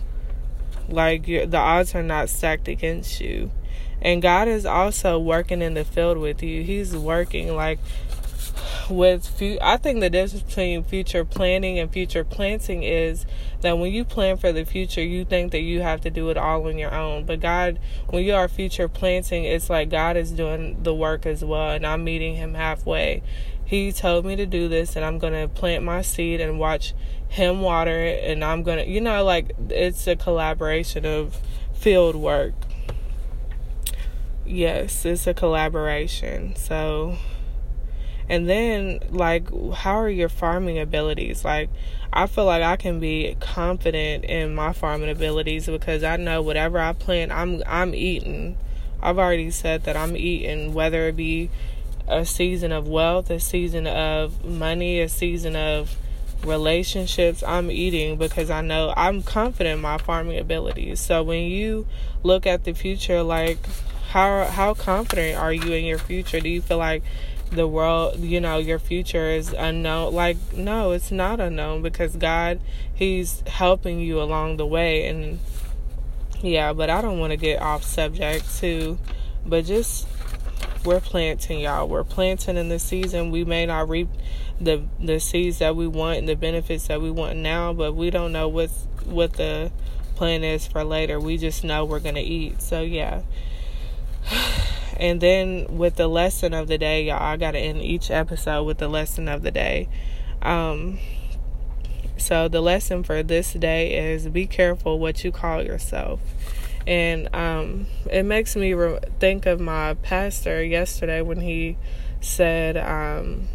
like 0.88 1.26
the 1.26 1.56
odds 1.56 1.94
are 1.94 2.02
not 2.02 2.28
stacked 2.28 2.68
against 2.68 3.20
you. 3.20 3.50
And 4.00 4.20
God 4.20 4.48
is 4.48 4.66
also 4.66 5.18
working 5.18 5.62
in 5.62 5.74
the 5.74 5.84
field 5.84 6.18
with 6.18 6.42
you. 6.42 6.62
He's 6.64 6.96
working 6.96 7.54
like 7.54 7.78
with 8.88 9.42
I 9.60 9.76
think 9.76 10.00
the 10.00 10.10
difference 10.10 10.42
between 10.42 10.84
future 10.84 11.24
planning 11.24 11.78
and 11.78 11.90
future 11.90 12.24
planting 12.24 12.82
is 12.82 13.26
that 13.60 13.78
when 13.78 13.92
you 13.92 14.04
plan 14.04 14.36
for 14.36 14.52
the 14.52 14.64
future, 14.64 15.02
you 15.02 15.24
think 15.24 15.52
that 15.52 15.60
you 15.60 15.80
have 15.80 16.00
to 16.02 16.10
do 16.10 16.30
it 16.30 16.36
all 16.36 16.66
on 16.66 16.78
your 16.78 16.94
own. 16.94 17.24
But 17.24 17.40
God, 17.40 17.78
when 18.08 18.24
you 18.24 18.34
are 18.34 18.48
future 18.48 18.88
planting, 18.88 19.44
it's 19.44 19.70
like 19.70 19.88
God 19.88 20.16
is 20.16 20.32
doing 20.32 20.82
the 20.82 20.94
work 20.94 21.26
as 21.26 21.44
well, 21.44 21.70
and 21.70 21.86
I'm 21.86 22.04
meeting 22.04 22.36
Him 22.36 22.54
halfway. 22.54 23.22
He 23.64 23.92
told 23.92 24.26
me 24.26 24.36
to 24.36 24.46
do 24.46 24.68
this, 24.68 24.96
and 24.96 25.04
I'm 25.04 25.18
going 25.18 25.32
to 25.32 25.48
plant 25.48 25.84
my 25.84 26.02
seed 26.02 26.40
and 26.40 26.58
watch 26.58 26.94
Him 27.28 27.60
water 27.60 27.98
it, 28.02 28.24
and 28.24 28.44
I'm 28.44 28.62
going 28.62 28.78
to, 28.78 28.88
you 28.88 29.00
know, 29.00 29.24
like 29.24 29.52
it's 29.70 30.06
a 30.06 30.16
collaboration 30.16 31.06
of 31.06 31.40
field 31.72 32.16
work. 32.16 32.54
Yes, 34.44 35.04
it's 35.04 35.26
a 35.26 35.34
collaboration. 35.34 36.56
So, 36.56 37.16
and 38.32 38.48
then, 38.48 39.00
like, 39.10 39.50
how 39.74 39.96
are 39.96 40.08
your 40.08 40.30
farming 40.30 40.78
abilities? 40.78 41.44
Like, 41.44 41.68
I 42.14 42.26
feel 42.26 42.46
like 42.46 42.62
I 42.62 42.76
can 42.76 42.98
be 42.98 43.36
confident 43.40 44.24
in 44.24 44.54
my 44.54 44.72
farming 44.72 45.10
abilities 45.10 45.66
because 45.66 46.02
I 46.02 46.16
know 46.16 46.40
whatever 46.40 46.78
I 46.78 46.94
plant, 46.94 47.30
I'm 47.30 47.62
I'm 47.66 47.94
eating. 47.94 48.56
I've 49.02 49.18
already 49.18 49.50
said 49.50 49.84
that 49.84 49.98
I'm 49.98 50.16
eating, 50.16 50.72
whether 50.72 51.08
it 51.08 51.16
be 51.16 51.50
a 52.08 52.24
season 52.24 52.72
of 52.72 52.88
wealth, 52.88 53.28
a 53.28 53.38
season 53.38 53.86
of 53.86 54.42
money, 54.46 55.02
a 55.02 55.10
season 55.10 55.54
of 55.54 55.94
relationships. 56.42 57.42
I'm 57.42 57.70
eating 57.70 58.16
because 58.16 58.48
I 58.48 58.62
know 58.62 58.94
I'm 58.96 59.22
confident 59.22 59.74
in 59.74 59.82
my 59.82 59.98
farming 59.98 60.38
abilities. 60.38 61.00
So 61.00 61.22
when 61.22 61.42
you 61.50 61.86
look 62.22 62.46
at 62.46 62.64
the 62.64 62.72
future, 62.72 63.22
like 63.22 63.58
how 64.08 64.46
how 64.46 64.72
confident 64.72 65.38
are 65.38 65.52
you 65.52 65.72
in 65.72 65.84
your 65.84 65.98
future? 65.98 66.40
Do 66.40 66.48
you 66.48 66.62
feel 66.62 66.78
like 66.78 67.02
the 67.52 67.68
world, 67.68 68.18
you 68.18 68.40
know, 68.40 68.58
your 68.58 68.78
future 68.78 69.30
is 69.30 69.52
unknown. 69.52 70.14
Like, 70.14 70.36
no, 70.54 70.92
it's 70.92 71.10
not 71.10 71.40
unknown 71.40 71.82
because 71.82 72.16
God, 72.16 72.60
He's 72.92 73.42
helping 73.46 74.00
you 74.00 74.20
along 74.20 74.56
the 74.56 74.66
way. 74.66 75.06
And 75.06 75.38
yeah, 76.40 76.72
but 76.72 76.90
I 76.90 77.00
don't 77.02 77.18
want 77.18 77.32
to 77.32 77.36
get 77.36 77.60
off 77.60 77.84
subject 77.84 78.58
too. 78.58 78.98
But 79.44 79.66
just, 79.66 80.06
we're 80.84 81.00
planting, 81.00 81.60
y'all. 81.60 81.88
We're 81.88 82.04
planting 82.04 82.56
in 82.56 82.68
the 82.68 82.78
season. 82.78 83.30
We 83.30 83.44
may 83.44 83.66
not 83.66 83.88
reap 83.88 84.08
the 84.60 84.84
the 85.00 85.18
seeds 85.18 85.58
that 85.58 85.76
we 85.76 85.86
want 85.86 86.18
and 86.18 86.28
the 86.28 86.36
benefits 86.36 86.86
that 86.86 87.00
we 87.00 87.10
want 87.10 87.36
now, 87.36 87.72
but 87.72 87.94
we 87.94 88.10
don't 88.10 88.32
know 88.32 88.48
what's 88.48 88.86
what 89.04 89.34
the 89.34 89.72
plan 90.14 90.44
is 90.44 90.66
for 90.66 90.84
later. 90.84 91.18
We 91.20 91.36
just 91.36 91.64
know 91.64 91.84
we're 91.84 92.00
gonna 92.00 92.20
eat. 92.20 92.62
So 92.62 92.82
yeah. 92.82 93.22
And 94.96 95.20
then 95.20 95.66
with 95.78 95.96
the 95.96 96.08
lesson 96.08 96.54
of 96.54 96.68
the 96.68 96.78
day, 96.78 97.04
y'all, 97.04 97.22
I 97.22 97.36
gotta 97.36 97.58
end 97.58 97.82
each 97.82 98.10
episode 98.10 98.64
with 98.64 98.78
the 98.78 98.88
lesson 98.88 99.28
of 99.28 99.42
the 99.42 99.50
day. 99.50 99.88
Um, 100.42 100.98
so 102.16 102.48
the 102.48 102.60
lesson 102.60 103.02
for 103.02 103.22
this 103.22 103.52
day 103.52 104.12
is 104.12 104.28
be 104.28 104.46
careful 104.46 104.98
what 104.98 105.24
you 105.24 105.32
call 105.32 105.62
yourself. 105.62 106.20
And 106.86 107.32
um, 107.34 107.86
it 108.10 108.24
makes 108.24 108.56
me 108.56 108.74
re- 108.74 108.98
think 109.18 109.46
of 109.46 109.60
my 109.60 109.94
pastor 109.94 110.62
yesterday 110.62 111.22
when 111.22 111.40
he 111.40 111.76
said, 112.20 112.76
um, 112.76 113.48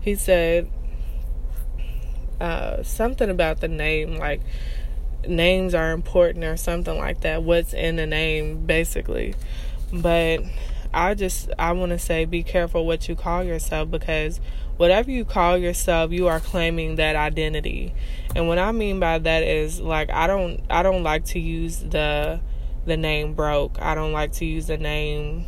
he 0.00 0.14
said 0.14 0.70
uh, 2.40 2.82
something 2.82 3.28
about 3.30 3.60
the 3.60 3.68
name, 3.68 4.16
like 4.16 4.40
names 5.26 5.74
are 5.74 5.92
important 5.92 6.44
or 6.44 6.56
something 6.56 6.96
like 6.96 7.20
that. 7.20 7.42
What's 7.42 7.74
in 7.74 7.96
the 7.96 8.06
name, 8.06 8.64
basically. 8.66 9.34
But 9.92 10.44
I 10.92 11.14
just 11.14 11.50
I 11.58 11.72
want 11.72 11.90
to 11.90 11.98
say 11.98 12.24
be 12.24 12.42
careful 12.42 12.86
what 12.86 13.08
you 13.08 13.14
call 13.14 13.44
yourself 13.44 13.90
because 13.90 14.40
whatever 14.76 15.10
you 15.10 15.24
call 15.24 15.56
yourself, 15.56 16.10
you 16.10 16.28
are 16.28 16.40
claiming 16.40 16.96
that 16.96 17.16
identity. 17.16 17.94
And 18.34 18.48
what 18.48 18.58
I 18.58 18.72
mean 18.72 18.98
by 18.98 19.18
that 19.18 19.42
is 19.42 19.80
like 19.80 20.10
I 20.10 20.26
don't 20.26 20.62
I 20.70 20.82
don't 20.82 21.02
like 21.02 21.24
to 21.26 21.38
use 21.38 21.78
the 21.78 22.40
the 22.86 22.96
name 22.96 23.34
broke. 23.34 23.80
I 23.80 23.94
don't 23.94 24.12
like 24.12 24.32
to 24.34 24.44
use 24.44 24.66
the 24.66 24.78
name 24.78 25.44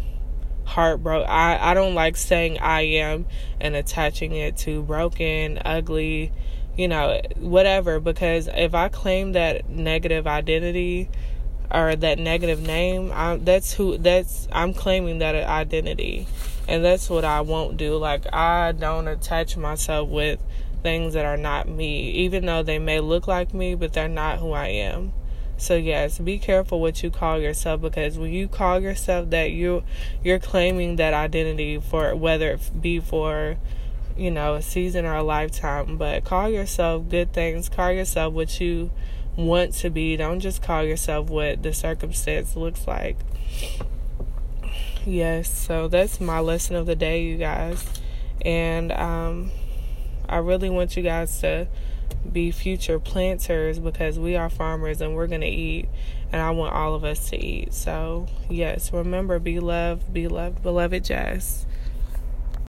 heartbroken. 0.64 1.28
I 1.28 1.70
I 1.70 1.74
don't 1.74 1.94
like 1.94 2.16
saying 2.16 2.59
I 2.59 2.83
am 2.83 3.26
and 3.61 3.74
attaching 3.74 4.33
it 4.33 4.57
to 4.59 4.83
broken, 4.83 5.59
ugly, 5.64 6.33
you 6.76 6.88
know, 6.88 7.20
whatever 7.37 8.00
because 8.00 8.48
if 8.52 8.74
I 8.74 8.88
claim 8.88 9.33
that 9.33 9.68
negative 9.68 10.26
identity 10.26 11.11
or 11.72 11.96
that 11.96 12.18
negative 12.18 12.61
name 12.61 13.11
I, 13.12 13.37
that's 13.37 13.72
who 13.72 13.98
that's 13.98 14.48
i'm 14.52 14.74
claiming 14.74 15.18
that 15.18 15.35
identity. 15.35 16.26
And 16.68 16.85
that's 16.85 17.11
what 17.11 17.24
i 17.24 17.40
won't 17.40 17.76
do. 17.76 17.96
Like 17.96 18.32
i 18.32 18.72
don't 18.72 19.08
attach 19.08 19.56
myself 19.56 20.08
with 20.08 20.40
things 20.82 21.14
that 21.14 21.24
are 21.24 21.37
not 21.37 21.68
me 21.68 22.11
even 22.11 22.46
though 22.46 22.62
they 22.62 22.78
may 22.78 22.98
look 22.98 23.28
like 23.28 23.54
me 23.54 23.74
but 23.74 23.92
they're 23.92 24.08
not 24.08 24.38
who 24.38 24.52
i 24.52 24.68
am. 24.68 25.12
So 25.56 25.76
yes 25.76 26.18
be 26.18 26.38
careful 26.38 26.80
what 26.80 27.02
you 27.02 27.11
call 27.11 27.38
yourself 27.38 27.80
because 27.80 28.18
when 28.18 28.32
you 28.32 28.48
call 28.48 28.80
yourself 28.80 29.30
that 29.30 29.52
you 29.52 29.85
you're 30.22 30.38
claiming 30.38 30.96
that 30.96 31.14
identity 31.14 31.80
for 31.80 32.14
whether 32.14 32.52
it 32.52 32.82
be 32.82 33.00
for 33.00 33.56
you 34.16 34.30
know 34.30 34.54
a 34.54 34.62
season 34.62 35.04
or 35.04 35.14
a 35.14 35.22
lifetime. 35.22 35.96
But 35.96 36.24
call 36.24 36.48
yourself 36.48 37.08
good 37.08 37.32
things. 37.32 37.68
Call 37.68 37.92
yourself 37.92 38.35
what 38.35 38.61
you 38.61 38.90
want 39.37 39.75
to 39.75 39.90
be. 39.90 40.16
Don't 40.16 40.40
just 40.40 40.62
call 40.62 40.83
yourself 40.83 41.31
what 41.31 41.62
the 41.62 41.73
circumstance 41.73 42.57
looks 42.57 42.87
like. 42.87 43.16
Yes, 45.05 45.53
so 45.53 45.88
that's 45.88 46.21
my 46.21 46.40
lesson 46.40 46.77
of 46.77 46.87
the 46.87 46.95
day, 46.95 47.25
you 47.25 47.37
guys. 47.37 47.85
And 48.45 48.92
um, 48.92 49.51
I 50.29 50.38
really 50.38 50.71
want 50.71 50.97
you 50.97 51.03
guys 51.03 51.40
to 51.40 51.66
be 52.31 52.51
future 52.51 53.01
planters 53.01 53.79
because 53.79 54.18
we 54.18 54.37
are 54.37 54.49
farmers 54.49 55.01
and 55.01 55.14
we're 55.14 55.27
going 55.27 55.40
to 55.40 55.49
eat. 55.49 55.88
And 56.33 56.40
I 56.40 56.51
want 56.51 56.73
all 56.73 56.95
of 56.95 57.05
us 57.05 57.31
to 57.31 57.37
eat. 57.37 57.75
So, 57.75 58.29
yes, 58.49 58.92
remember 58.92 59.38
be 59.38 59.59
loved, 59.59 60.12
be 60.12 60.29
loved, 60.29 60.62
beloved 60.62 61.05
Jazz. 61.05 61.66